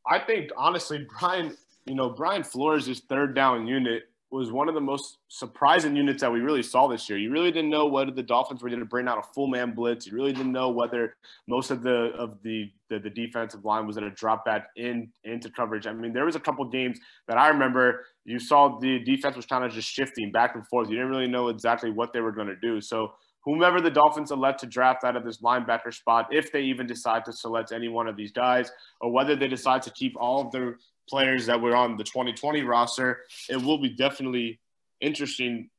I 0.07 0.21
think 0.21 0.51
honestly, 0.57 1.05
Brian, 1.19 1.57
you 1.85 1.97
know, 1.97 2.11
Brian 2.11 2.45
Flores' 2.45 3.01
third 3.09 3.35
down 3.35 3.67
unit 3.67 4.05
was 4.31 4.53
one 4.53 4.69
of 4.69 4.75
the 4.75 4.81
most 4.81 5.19
surprising 5.29 5.97
units 5.97 6.21
that 6.21 6.31
we 6.31 6.41
really 6.41 6.63
saw 6.63 6.87
this 6.87 7.09
year. 7.09 7.19
You 7.19 7.31
really 7.31 7.51
didn't 7.51 7.71
know 7.71 7.87
whether 7.87 8.11
the 8.11 8.23
Dolphins 8.23 8.63
were 8.63 8.69
going 8.69 8.81
to 8.81 8.87
bring 8.87 9.09
out 9.09 9.19
a 9.19 9.23
full 9.23 9.47
man 9.47 9.73
blitz. 9.75 10.07
You 10.07 10.15
really 10.15 10.33
didn't 10.33 10.53
know 10.53 10.69
whether 10.69 11.17
most 11.47 11.71
of 11.71 11.83
the 11.83 12.13
of 12.19 12.43
the 12.43 12.71
the, 12.91 12.99
the 12.99 13.11
defensive 13.11 13.65
line 13.65 13.87
was 13.87 13.97
going 13.97 14.09
to 14.09 14.15
drop 14.15 14.45
back 14.45 14.69
in 14.77 15.11
into 15.25 15.51
coverage. 15.51 15.87
I 15.87 15.93
mean, 15.93 16.13
there 16.13 16.27
was 16.27 16.37
a 16.37 16.41
couple 16.41 16.65
games 16.67 16.99
that 17.27 17.39
I 17.39 17.49
remember 17.49 18.05
you 18.25 18.39
saw 18.39 18.79
the 18.79 18.99
defense 18.99 19.35
was 19.37 19.47
kind 19.47 19.65
of 19.65 19.73
just 19.73 19.89
shifting 19.89 20.31
back 20.31 20.55
and 20.55 20.67
forth. 20.67 20.89
You 20.89 20.97
didn't 20.97 21.11
really 21.11 21.29
know 21.29 21.49
exactly 21.49 21.91
what 21.91 22.13
they 22.13 22.21
were 22.21 22.33
going 22.33 22.49
to 22.49 22.57
do. 22.57 22.81
So 22.81 23.13
whomever 23.45 23.81
the 23.81 23.91
Dolphins 23.91 24.31
elect 24.31 24.61
to 24.61 24.67
draft 24.67 25.05
out 25.05 25.17
of 25.17 25.25
this 25.25 25.39
linebacker 25.39 25.93
spot, 25.93 26.29
if 26.31 26.53
they 26.53 26.61
even 26.61 26.87
decide 26.87 27.25
to 27.25 27.33
select 27.33 27.73
any 27.73 27.89
one 27.89 28.07
of 28.07 28.17
these 28.17 28.33
guys, 28.33 28.71
or 29.01 29.11
whether 29.11 29.35
they 29.35 29.49
decide 29.49 29.81
to 29.83 29.91
keep 29.91 30.15
all 30.21 30.43
of 30.43 30.53
their 30.53 30.77
players 31.09 31.47
that 31.47 31.61
were 31.61 31.75
on 31.75 31.97
the 31.97 32.05
2020 32.05 32.63
roster, 32.63 33.21
it 33.49 33.57
will 33.57 33.79
be 33.79 33.91
definitely 33.91 34.61
interesting, 35.01 35.71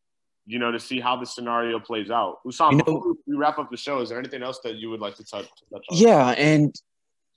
you 0.45 0.59
know, 0.59 0.71
to 0.71 0.79
see 0.79 0.99
how 0.99 1.15
the 1.15 1.25
scenario 1.25 1.79
plays 1.79 2.09
out. 2.09 2.39
Hussam, 2.45 2.71
you 2.71 2.77
know, 2.77 2.83
before 2.83 3.13
we 3.27 3.35
wrap 3.35 3.59
up 3.59 3.69
the 3.69 3.77
show, 3.77 3.99
is 4.01 4.09
there 4.09 4.19
anything 4.19 4.43
else 4.43 4.59
that 4.63 4.75
you 4.75 4.89
would 4.89 4.99
like 4.99 5.15
to 5.15 5.23
touch, 5.23 5.47
touch 5.71 5.83
on? 5.89 5.97
Yeah, 5.97 6.29
and 6.29 6.73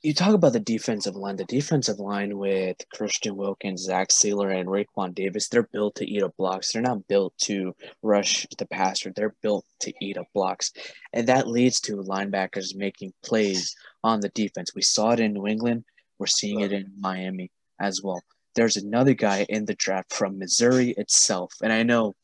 you 0.03 0.13
talk 0.13 0.35
about 0.35 0.53
the 0.53 0.61
defensive 0.61 1.15
line. 1.15 1.37
The 1.37 1.45
defensive 1.45 2.01
line 2.01 2.37
with 2.37 2.77
Christian 2.93 3.37
Wilkins, 3.37 3.83
Zach 3.83 4.09
Sieler, 4.09 4.59
and 4.59 4.69
Raekwon 4.69 5.15
Davis, 5.15 5.49
they're 5.49 5.63
built 5.63 5.95
to 5.97 6.05
eat 6.05 6.25
up 6.25 6.37
blocks. 6.37 6.73
They're 6.73 6.83
not 6.83 7.07
built 7.07 7.35
to 7.43 7.75
rush 8.03 8.47
the 8.59 8.67
passer. 8.67 9.13
They're 9.15 9.37
built 9.43 9.65
to 9.81 9.93
eat 10.01 10.19
up 10.19 10.27
blocks. 10.35 10.73
And 11.13 11.29
that 11.29 11.47
leads 11.47 11.81
to 11.83 11.99
linebackers 11.99 12.75
making 12.75 13.13
plays 13.23 13.77
on 14.03 14.21
the 14.21 14.31
defense. 14.31 14.75
We 14.75 14.83
saw 14.83 15.13
it 15.13 15.21
in 15.21 15.35
New 15.35 15.47
England. 15.47 15.85
We're 16.19 16.27
seeing 16.27 16.61
it 16.61 16.73
in 16.73 16.93
Miami 16.99 17.53
as 17.83 18.01
well. 18.03 18.23
There's 18.55 18.77
another 18.77 19.15
guy 19.15 19.45
in 19.49 19.65
the 19.65 19.75
draft 19.75 20.13
from 20.13 20.39
Missouri 20.39 20.91
itself. 20.97 21.53
And 21.63 21.73
I 21.73 21.83
know 21.83 22.15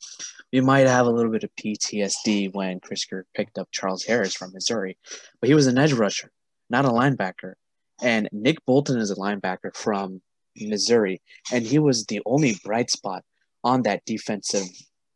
you 0.52 0.62
might 0.62 0.86
have 0.86 1.06
a 1.06 1.10
little 1.10 1.32
bit 1.32 1.44
of 1.44 1.50
PTSD 1.56 2.54
when 2.54 2.80
Chris 2.80 3.04
Grier 3.04 3.26
picked 3.34 3.58
up 3.58 3.68
Charles 3.72 4.04
Harris 4.04 4.34
from 4.34 4.52
Missouri, 4.52 4.96
but 5.40 5.48
he 5.48 5.54
was 5.54 5.66
an 5.66 5.78
edge 5.78 5.92
rusher, 5.92 6.30
not 6.70 6.84
a 6.84 6.90
linebacker. 6.90 7.54
And 8.00 8.28
Nick 8.32 8.64
Bolton 8.64 8.98
is 8.98 9.10
a 9.10 9.16
linebacker 9.16 9.74
from 9.74 10.22
Missouri, 10.56 11.20
and 11.52 11.66
he 11.66 11.78
was 11.78 12.06
the 12.06 12.22
only 12.24 12.56
bright 12.64 12.90
spot 12.90 13.24
on 13.64 13.82
that 13.82 14.04
defensive 14.06 14.68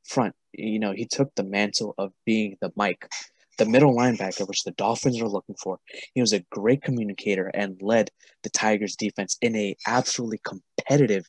front. 0.05 0.35
You 0.53 0.79
know, 0.79 0.93
he 0.93 1.07
took 1.07 1.35
the 1.35 1.45
mantle 1.45 1.95
of 1.97 2.13
being 2.27 2.57
the 2.61 2.73
Mike, 2.77 3.09
the 3.59 3.67
middle 3.67 3.95
linebacker, 3.95 4.47
which 4.49 4.65
the 4.65 4.73
Dolphins 4.73 5.21
are 5.21 5.29
looking 5.29 5.57
for. 5.63 5.79
He 6.15 6.21
was 6.21 6.33
a 6.33 6.45
great 6.51 6.83
communicator 6.83 7.51
and 7.55 7.81
led 7.81 8.11
the 8.43 8.51
Tigers 8.51 8.97
defense 8.97 9.37
in 9.41 9.55
a 9.57 9.77
absolutely 9.87 10.41
competitive 10.45 11.27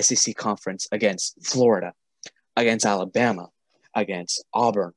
SEC 0.00 0.34
conference 0.36 0.88
against 0.92 1.44
Florida, 1.44 1.92
against 2.56 2.86
Alabama, 2.86 3.48
against 3.94 4.44
Auburn. 4.52 4.92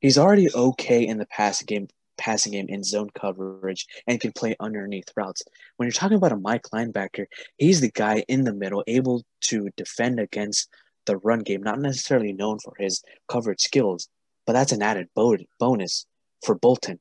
He's 0.00 0.18
already 0.18 0.48
okay 0.54 1.06
in 1.06 1.18
the 1.18 1.26
passing 1.26 1.66
game 1.66 1.88
passing 2.20 2.52
game 2.52 2.66
in 2.68 2.84
zone 2.84 3.08
coverage 3.18 3.86
and 4.06 4.20
can 4.20 4.30
play 4.32 4.54
underneath 4.60 5.08
routes. 5.16 5.42
When 5.76 5.86
you're 5.86 5.92
talking 5.92 6.18
about 6.18 6.32
a 6.32 6.36
Mike 6.36 6.64
linebacker, 6.72 7.24
he's 7.56 7.80
the 7.80 7.90
guy 7.90 8.24
in 8.28 8.44
the 8.44 8.52
middle 8.52 8.84
able 8.86 9.24
to 9.44 9.70
defend 9.76 10.20
against 10.20 10.68
the 11.06 11.16
run 11.16 11.40
game, 11.40 11.62
not 11.62 11.80
necessarily 11.80 12.34
known 12.34 12.58
for 12.58 12.74
his 12.78 13.02
coverage 13.26 13.60
skills, 13.60 14.08
but 14.46 14.54
that's 14.54 14.72
an 14.72 14.82
added 14.82 15.08
bonus 15.14 16.06
for 16.44 16.54
Bolton. 16.54 16.98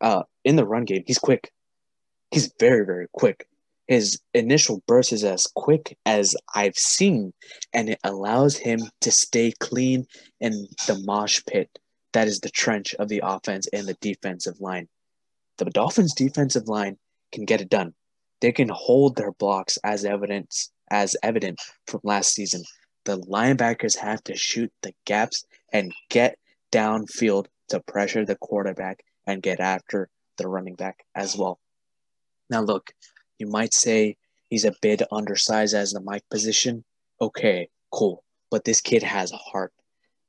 Uh, 0.00 0.22
in 0.44 0.56
the 0.56 0.66
run 0.66 0.84
game, 0.84 1.02
he's 1.06 1.18
quick. 1.18 1.52
He's 2.30 2.52
very, 2.58 2.84
very 2.84 3.08
quick. 3.12 3.48
His 3.86 4.20
initial 4.34 4.82
burst 4.86 5.12
is 5.12 5.24
as 5.24 5.46
quick 5.54 5.96
as 6.04 6.36
I've 6.54 6.76
seen, 6.76 7.32
and 7.72 7.90
it 7.90 8.00
allows 8.04 8.56
him 8.56 8.80
to 9.00 9.10
stay 9.10 9.52
clean 9.60 10.06
in 10.40 10.68
the 10.86 11.02
mosh 11.04 11.40
pit 11.46 11.78
that 12.12 12.28
is 12.28 12.40
the 12.40 12.50
trench 12.50 12.94
of 12.94 13.08
the 13.08 13.22
offense 13.24 13.66
and 13.72 13.86
the 13.86 13.96
defensive 14.00 14.60
line. 14.60 14.88
The 15.58 15.66
Dolphins' 15.66 16.14
defensive 16.14 16.68
line 16.68 16.98
can 17.32 17.44
get 17.44 17.60
it 17.60 17.68
done. 17.68 17.94
They 18.40 18.52
can 18.52 18.68
hold 18.68 19.16
their 19.16 19.32
blocks 19.32 19.78
as 19.84 20.04
evidence 20.04 20.70
as 20.90 21.16
evident 21.22 21.60
from 21.86 22.00
last 22.02 22.32
season. 22.34 22.62
The 23.04 23.18
linebackers 23.18 23.96
have 23.96 24.22
to 24.24 24.36
shoot 24.36 24.72
the 24.82 24.94
gaps 25.04 25.44
and 25.72 25.92
get 26.08 26.38
downfield 26.72 27.46
to 27.68 27.80
pressure 27.80 28.24
the 28.24 28.36
quarterback 28.36 29.04
and 29.26 29.42
get 29.42 29.60
after 29.60 30.08
the 30.38 30.48
running 30.48 30.74
back 30.74 31.04
as 31.14 31.36
well. 31.36 31.58
Now, 32.50 32.62
look, 32.62 32.92
you 33.38 33.46
might 33.46 33.74
say 33.74 34.16
he's 34.48 34.64
a 34.64 34.74
bit 34.80 35.02
undersized 35.12 35.74
as 35.74 35.92
the 35.92 36.00
Mike 36.00 36.24
position. 36.30 36.84
Okay, 37.20 37.68
cool. 37.92 38.24
But 38.50 38.64
this 38.64 38.80
kid 38.80 39.02
has 39.02 39.32
a 39.32 39.36
heart. 39.36 39.72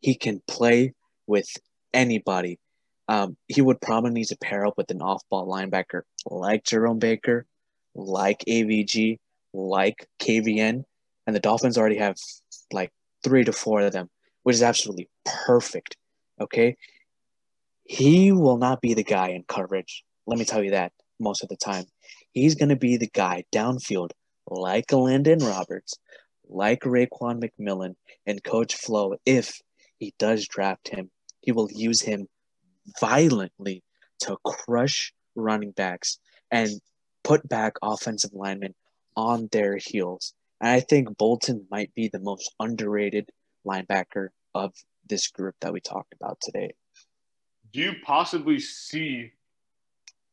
He 0.01 0.15
can 0.15 0.41
play 0.47 0.93
with 1.27 1.47
anybody. 1.93 2.59
Um, 3.07 3.37
he 3.47 3.61
would 3.61 3.81
probably 3.81 4.11
need 4.11 4.25
to 4.25 4.37
pair 4.37 4.65
up 4.65 4.77
with 4.77 4.91
an 4.91 5.01
off 5.01 5.23
ball 5.29 5.47
linebacker 5.47 6.01
like 6.29 6.63
Jerome 6.63 6.99
Baker, 6.99 7.45
like 7.95 8.43
AVG, 8.47 9.17
like 9.53 10.07
KVN. 10.19 10.83
And 11.25 11.35
the 11.35 11.39
Dolphins 11.39 11.77
already 11.77 11.97
have 11.97 12.17
like 12.71 12.91
three 13.23 13.43
to 13.43 13.53
four 13.53 13.81
of 13.81 13.93
them, 13.93 14.09
which 14.43 14.55
is 14.55 14.63
absolutely 14.63 15.09
perfect. 15.45 15.95
Okay. 16.39 16.77
He 17.83 18.31
will 18.31 18.57
not 18.57 18.81
be 18.81 18.93
the 18.93 19.03
guy 19.03 19.29
in 19.29 19.43
coverage. 19.47 20.03
Let 20.27 20.37
me 20.37 20.45
tell 20.45 20.63
you 20.63 20.71
that 20.71 20.91
most 21.19 21.43
of 21.43 21.49
the 21.49 21.57
time. 21.57 21.85
He's 22.31 22.55
going 22.55 22.69
to 22.69 22.75
be 22.75 22.97
the 22.97 23.09
guy 23.13 23.45
downfield, 23.53 24.11
like 24.47 24.91
Landon 24.91 25.39
Roberts, 25.39 25.95
like 26.47 26.81
Raekwon 26.81 27.43
McMillan, 27.43 27.95
and 28.25 28.43
Coach 28.43 28.75
Flo, 28.75 29.15
if 29.25 29.59
he 29.97 30.13
does 30.19 30.47
draft 30.47 30.89
him 30.89 31.09
he 31.41 31.51
will 31.51 31.69
use 31.71 32.01
him 32.01 32.27
violently 32.99 33.83
to 34.19 34.37
crush 34.43 35.13
running 35.35 35.71
backs 35.71 36.19
and 36.51 36.69
put 37.23 37.47
back 37.47 37.73
offensive 37.81 38.31
linemen 38.33 38.75
on 39.15 39.47
their 39.51 39.77
heels. 39.77 40.33
And 40.61 40.69
I 40.69 40.79
think 40.81 41.17
Bolton 41.17 41.65
might 41.71 41.93
be 41.95 42.07
the 42.07 42.19
most 42.19 42.53
underrated 42.59 43.29
linebacker 43.65 44.29
of 44.53 44.73
this 45.09 45.27
group 45.27 45.55
that 45.61 45.73
we 45.73 45.81
talked 45.81 46.13
about 46.13 46.39
today. 46.41 46.73
Do 47.73 47.81
you 47.81 47.93
possibly 48.03 48.59
see, 48.59 49.31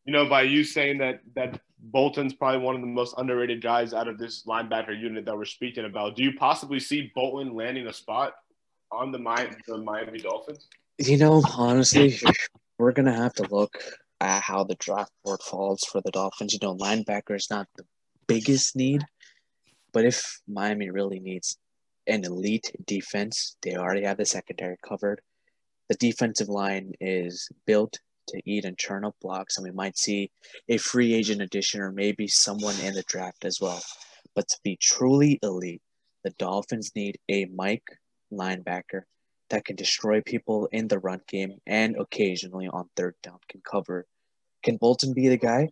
you 0.04 0.12
know, 0.12 0.28
by 0.28 0.42
you 0.42 0.64
saying 0.64 0.98
that 0.98 1.20
that 1.34 1.60
Bolton's 1.78 2.32
probably 2.32 2.60
one 2.60 2.74
of 2.74 2.80
the 2.80 2.86
most 2.86 3.14
underrated 3.18 3.62
guys 3.62 3.92
out 3.92 4.08
of 4.08 4.18
this 4.18 4.44
linebacker 4.44 4.98
unit 4.98 5.24
that 5.26 5.36
we're 5.36 5.44
speaking 5.44 5.84
about, 5.84 6.16
do 6.16 6.22
you 6.22 6.32
possibly 6.38 6.80
see 6.80 7.12
Bolton 7.14 7.54
landing 7.54 7.86
a 7.86 7.92
spot 7.92 8.34
on 8.90 9.12
the 9.12 9.18
Miami, 9.18 9.56
the 9.66 9.78
Miami 9.78 10.18
Dolphins? 10.18 10.68
You 10.98 11.18
know, 11.18 11.42
honestly, 11.56 12.18
we're 12.78 12.92
gonna 12.92 13.16
have 13.16 13.34
to 13.34 13.46
look 13.50 13.82
at 14.20 14.42
how 14.42 14.64
the 14.64 14.76
draft 14.76 15.12
board 15.24 15.42
falls 15.42 15.84
for 15.84 16.00
the 16.00 16.10
Dolphins. 16.10 16.54
You 16.54 16.60
know, 16.62 16.74
linebacker 16.76 17.36
is 17.36 17.48
not 17.50 17.68
the 17.76 17.84
biggest 18.26 18.74
need, 18.76 19.04
but 19.92 20.04
if 20.04 20.40
Miami 20.48 20.90
really 20.90 21.20
needs 21.20 21.58
an 22.06 22.24
elite 22.24 22.72
defense, 22.86 23.56
they 23.62 23.76
already 23.76 24.04
have 24.04 24.16
the 24.16 24.24
secondary 24.24 24.76
covered. 24.86 25.20
The 25.88 25.96
defensive 25.96 26.48
line 26.48 26.92
is 27.00 27.48
built 27.66 27.98
to 28.28 28.40
eat 28.44 28.64
and 28.64 28.76
churn 28.76 29.04
up 29.04 29.14
blocks, 29.20 29.56
and 29.56 29.64
we 29.64 29.70
might 29.70 29.96
see 29.96 30.30
a 30.68 30.78
free 30.78 31.14
agent 31.14 31.40
addition 31.42 31.80
or 31.80 31.92
maybe 31.92 32.26
someone 32.26 32.78
in 32.80 32.94
the 32.94 33.04
draft 33.04 33.44
as 33.44 33.60
well. 33.60 33.80
But 34.34 34.48
to 34.48 34.58
be 34.64 34.76
truly 34.80 35.38
elite, 35.42 35.82
the 36.24 36.30
Dolphins 36.30 36.92
need 36.96 37.18
a 37.28 37.44
Mike 37.46 37.86
linebacker 38.32 39.02
that 39.50 39.64
can 39.64 39.76
destroy 39.76 40.20
people 40.20 40.68
in 40.72 40.88
the 40.88 40.98
run 40.98 41.20
game 41.28 41.58
and 41.66 41.96
occasionally 41.96 42.68
on 42.68 42.88
third 42.96 43.14
down 43.22 43.38
can 43.48 43.60
cover. 43.60 44.06
Can 44.62 44.76
Bolton 44.76 45.14
be 45.14 45.28
the 45.28 45.36
guy? 45.36 45.68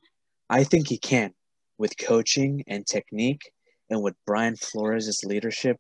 I 0.49 0.65
think 0.65 0.89
he 0.89 0.99
can. 0.99 1.35
With 1.77 1.99
coaching 1.99 2.63
and 2.69 2.87
technique 2.87 3.51
and 3.91 4.01
with 4.01 4.15
Brian 4.27 4.55
Flores' 4.55 5.25
leadership, 5.25 5.79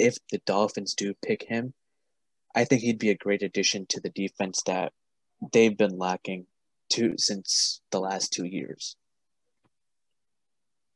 if 0.00 0.16
the 0.30 0.38
Dolphins 0.46 0.94
do 0.94 1.14
pick 1.22 1.44
him, 1.44 1.74
I 2.54 2.64
think 2.64 2.82
he'd 2.82 2.98
be 2.98 3.10
a 3.10 3.16
great 3.16 3.42
addition 3.42 3.86
to 3.90 4.00
the 4.00 4.10
defense 4.10 4.62
that 4.66 4.92
they've 5.52 5.76
been 5.76 5.98
lacking 5.98 6.46
to 6.90 7.14
since 7.16 7.80
the 7.90 8.00
last 8.00 8.32
two 8.32 8.44
years. 8.44 8.96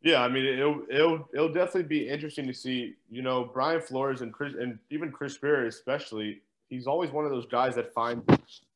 Yeah, 0.02 0.22
I 0.22 0.28
mean 0.28 0.44
it'll 0.44 0.82
it'll 0.90 1.28
it'll 1.32 1.52
definitely 1.52 1.84
be 1.84 2.08
interesting 2.08 2.46
to 2.46 2.52
see. 2.54 2.94
You 3.10 3.22
know, 3.22 3.50
Brian 3.52 3.80
Flores 3.80 4.20
and 4.20 4.32
Chris 4.32 4.52
and 4.60 4.78
even 4.90 5.10
Chris 5.10 5.38
Grier 5.38 5.66
especially. 5.66 6.42
He's 6.68 6.86
always 6.86 7.10
one 7.10 7.24
of 7.24 7.30
those 7.30 7.46
guys 7.46 7.74
that 7.76 7.92
find 7.94 8.22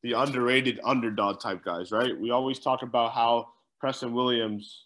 the 0.03 0.13
underrated 0.13 0.79
underdog 0.83 1.41
type 1.41 1.65
guys, 1.65 1.91
right? 1.91 2.17
We 2.17 2.31
always 2.31 2.59
talk 2.59 2.81
about 2.81 3.11
how 3.13 3.49
Preston 3.79 4.13
Williams 4.13 4.85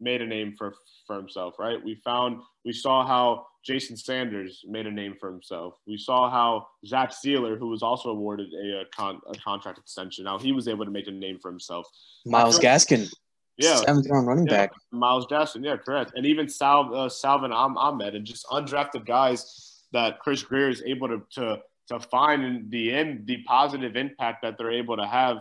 made 0.00 0.20
a 0.20 0.26
name 0.26 0.54
for 0.58 0.74
for 1.06 1.16
himself, 1.16 1.54
right? 1.58 1.82
We 1.82 1.94
found 1.96 2.42
we 2.64 2.72
saw 2.72 3.06
how 3.06 3.46
Jason 3.64 3.96
Sanders 3.96 4.64
made 4.66 4.86
a 4.86 4.90
name 4.90 5.14
for 5.18 5.30
himself. 5.30 5.78
We 5.86 5.96
saw 5.96 6.28
how 6.30 6.66
Zach 6.86 7.12
Sieler, 7.12 7.58
who 7.58 7.68
was 7.68 7.82
also 7.82 8.10
awarded 8.10 8.48
a, 8.52 8.80
a, 8.80 8.84
con, 8.86 9.20
a 9.28 9.38
contract 9.38 9.78
extension, 9.78 10.24
now 10.24 10.38
he 10.38 10.52
was 10.52 10.66
able 10.68 10.84
to 10.84 10.90
make 10.90 11.06
a 11.06 11.12
name 11.12 11.38
for 11.38 11.50
himself. 11.50 11.86
Myles 12.26 12.58
Gaskin 12.58 13.08
yeah, 13.56 13.76
seventh 13.76 14.08
round 14.08 14.26
running 14.26 14.46
yeah. 14.46 14.56
back. 14.56 14.72
Myles 14.90 15.26
Gaskin, 15.26 15.64
yeah, 15.64 15.76
correct. 15.76 16.12
And 16.14 16.26
even 16.26 16.48
Sal, 16.48 16.94
uh, 16.94 17.08
Salvon 17.08 17.52
Ahmed 17.52 18.14
and 18.14 18.24
just 18.24 18.46
undrafted 18.46 19.06
guys 19.06 19.82
that 19.92 20.20
Chris 20.20 20.42
Grier 20.42 20.68
is 20.68 20.82
able 20.86 21.08
to 21.08 21.22
to 21.32 21.60
to 21.88 22.00
find 22.00 22.44
in 22.44 22.66
the 22.70 22.92
end 22.92 23.26
the 23.26 23.42
positive 23.42 23.96
impact 23.96 24.42
that 24.42 24.56
they're 24.56 24.70
able 24.70 24.96
to 24.96 25.06
have 25.06 25.38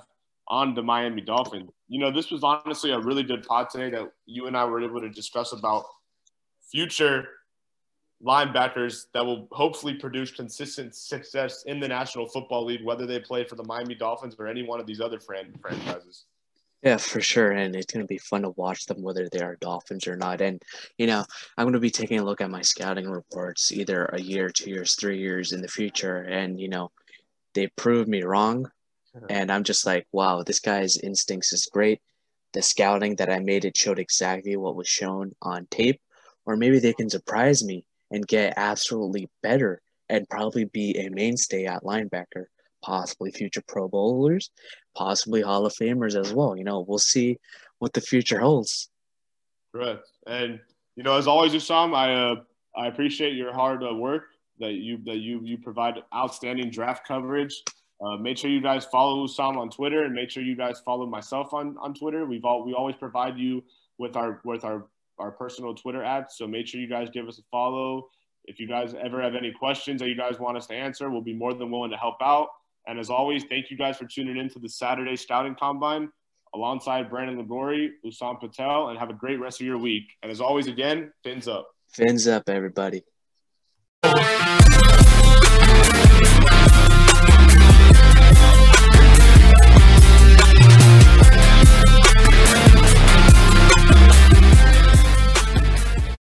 on 0.48 0.74
the 0.74 0.84
Miami 0.84 1.22
Dolphins. 1.22 1.70
You 1.88 2.00
know, 2.00 2.12
this 2.12 2.32
was 2.32 2.44
honestly 2.44 2.92
a 2.92 3.00
really 3.00 3.24
good 3.24 3.44
pod 3.44 3.70
today 3.70 3.90
that 3.92 4.12
you 4.26 4.48
and 4.48 4.58
I 4.58 4.66
were 4.66 4.82
able 4.82 5.00
to 5.00 5.10
discuss 5.10 5.54
about 5.54 5.86
future 6.72 7.28
linebackers 8.26 9.06
that 9.14 9.26
will 9.26 9.48
hopefully 9.52 9.96
produce 9.96 10.32
consistent 10.32 10.96
success 10.96 11.64
in 11.66 11.80
the 11.80 11.88
National 11.88 12.28
Football 12.28 12.66
League, 12.66 12.84
whether 12.84 13.06
they 13.06 13.20
play 13.20 13.44
for 13.44 13.56
the 13.56 13.64
Miami 13.64 13.96
Dolphins 13.96 14.36
or 14.38 14.48
any 14.48 14.64
one 14.64 14.80
of 14.80 14.86
these 14.86 15.02
other 15.02 15.20
fran- 15.20 15.54
franchises. 15.62 16.26
Yeah, 16.84 16.98
for 16.98 17.22
sure. 17.22 17.52
And 17.52 17.76
it's 17.76 17.94
going 17.94 18.04
to 18.04 18.08
be 18.08 18.18
fun 18.18 18.42
to 18.42 18.50
watch 18.52 18.86
them, 18.88 19.04
whether 19.04 19.30
they 19.30 19.42
are 19.42 19.56
Dolphins 19.62 20.08
or 20.08 20.16
not. 20.16 20.42
And, 20.42 20.62
you 20.98 21.08
know, 21.08 21.24
I'm 21.58 21.66
going 21.66 21.74
to 21.74 21.80
be 21.80 21.92
taking 21.92 22.20
a 22.20 22.24
look 22.24 22.42
at 22.42 22.50
my 22.50 22.62
scouting 22.62 23.10
reports 23.10 23.72
either 23.72 24.06
a 24.06 24.20
year, 24.20 24.50
two 24.50 24.72
years, 24.72 24.96
three 24.96 25.20
years 25.20 25.52
in 25.52 25.62
the 25.62 25.68
future. 25.68 26.18
And, 26.18 26.60
you 26.60 26.70
know, 26.70 26.92
they 27.54 27.68
prove 27.76 28.08
me 28.08 28.24
wrong. 28.24 28.72
And 29.30 29.52
I'm 29.52 29.64
just 29.64 29.86
like, 29.86 30.08
wow, 30.12 30.42
this 30.42 30.60
guy's 30.60 30.98
instincts 30.98 31.54
is 31.54 31.70
great. 31.72 32.02
the 32.54 32.62
scouting 32.62 33.16
that 33.16 33.30
I 33.30 33.40
made 33.40 33.66
it 33.66 33.78
showed 33.78 34.00
exactly 34.00 34.56
what 34.56 34.76
was 34.76 34.88
shown 34.88 35.34
on 35.42 35.68
tape, 35.72 36.02
or 36.46 36.56
maybe 36.56 36.80
they 36.80 36.94
can 36.94 37.10
surprise 37.10 37.64
me 37.64 37.86
and 38.12 38.28
get 38.28 38.54
absolutely 38.58 39.30
better 39.42 39.82
and 40.10 40.30
probably 40.30 40.66
be 40.66 40.98
a 40.98 41.10
mainstay 41.10 41.66
at 41.66 41.84
linebacker, 41.84 42.46
possibly 42.84 43.32
future 43.32 43.64
Pro 43.68 43.88
Bowlers, 43.88 44.52
possibly 44.96 45.42
Hall 45.42 45.66
of 45.66 45.74
Famers 45.74 46.20
as 46.20 46.34
well. 46.34 46.56
You 46.56 46.66
know, 46.66 46.86
we'll 46.88 47.00
see 47.00 47.38
what 47.80 47.94
the 47.94 48.02
future 48.02 48.40
holds. 48.40 48.90
Correct. 49.74 50.06
And 50.28 50.60
you 50.96 51.04
know, 51.04 51.18
as 51.18 51.28
always, 51.28 51.54
Hussam, 51.54 51.96
I 51.96 52.14
uh, 52.14 52.36
I 52.76 52.88
appreciate 52.88 53.34
your 53.36 53.54
hard 53.54 53.84
uh, 53.84 53.94
work 53.94 54.24
that 54.60 54.74
you 54.74 55.00
that 55.06 55.18
you 55.18 55.40
you 55.44 55.58
provide 55.58 55.96
outstanding 56.14 56.70
draft 56.70 57.08
coverage. 57.08 57.64
Uh, 58.04 58.18
make 58.18 58.38
sure 58.38 58.50
you 58.50 58.62
guys 58.62 58.86
follow 58.86 59.26
Hussam 59.26 59.58
on 59.58 59.70
Twitter, 59.70 60.04
and 60.04 60.14
make 60.14 60.30
sure 60.30 60.44
you 60.44 60.56
guys 60.56 60.82
follow 60.84 61.06
myself 61.06 61.54
on, 61.54 61.78
on 61.80 61.94
Twitter. 61.94 62.26
We've 62.26 62.44
all 62.44 62.66
we 62.66 62.74
always 62.74 62.96
provide 62.96 63.38
you 63.38 63.64
with 63.98 64.18
our 64.18 64.42
with 64.44 64.66
our 64.66 64.86
our 65.22 65.32
personal 65.32 65.74
Twitter 65.74 66.04
ads. 66.04 66.36
So 66.38 66.48
make 66.48 66.68
sure 66.68 66.82
you 66.82 66.90
guys 66.90 67.10
give 67.14 67.28
us 67.28 67.40
a 67.40 67.44
follow. 67.52 68.10
If 68.46 68.60
you 68.60 68.68
guys 68.68 68.94
ever 69.00 69.22
have 69.22 69.36
any 69.36 69.52
questions 69.52 70.02
that 70.02 70.10
you 70.10 70.16
guys 70.16 70.40
want 70.40 70.58
us 70.58 70.68
to 70.68 70.74
answer, 70.74 71.10
we'll 71.10 71.22
be 71.22 71.34
more 71.34 71.54
than 71.54 71.72
willing 71.72 71.92
to 71.92 71.98
help 71.98 72.16
out. 72.22 72.48
And 72.88 73.00
as 73.00 73.10
always, 73.10 73.44
thank 73.46 73.70
you 73.70 73.78
guys 73.78 73.98
for 73.98 74.06
tuning 74.06 74.38
in 74.38 74.50
to 74.50 74.60
the 74.60 74.70
Saturday 74.70 75.16
Scouting 75.16 75.56
Combine 75.56 76.10
alongside 76.54 77.10
Brandon 77.10 77.38
Liguori, 77.38 77.92
Hussam 78.04 78.40
Patel, 78.40 78.90
and 78.90 79.00
have 79.00 79.10
a 79.10 79.14
great 79.14 79.40
rest 79.40 79.62
of 79.62 79.68
your 79.68 79.78
week. 79.78 80.04
And 80.24 80.32
as 80.32 80.42
always, 80.42 80.68
again, 80.68 81.14
fins 81.24 81.48
up. 81.48 81.68
Fins 81.94 82.28
up, 82.28 82.50
everybody. 82.50 83.04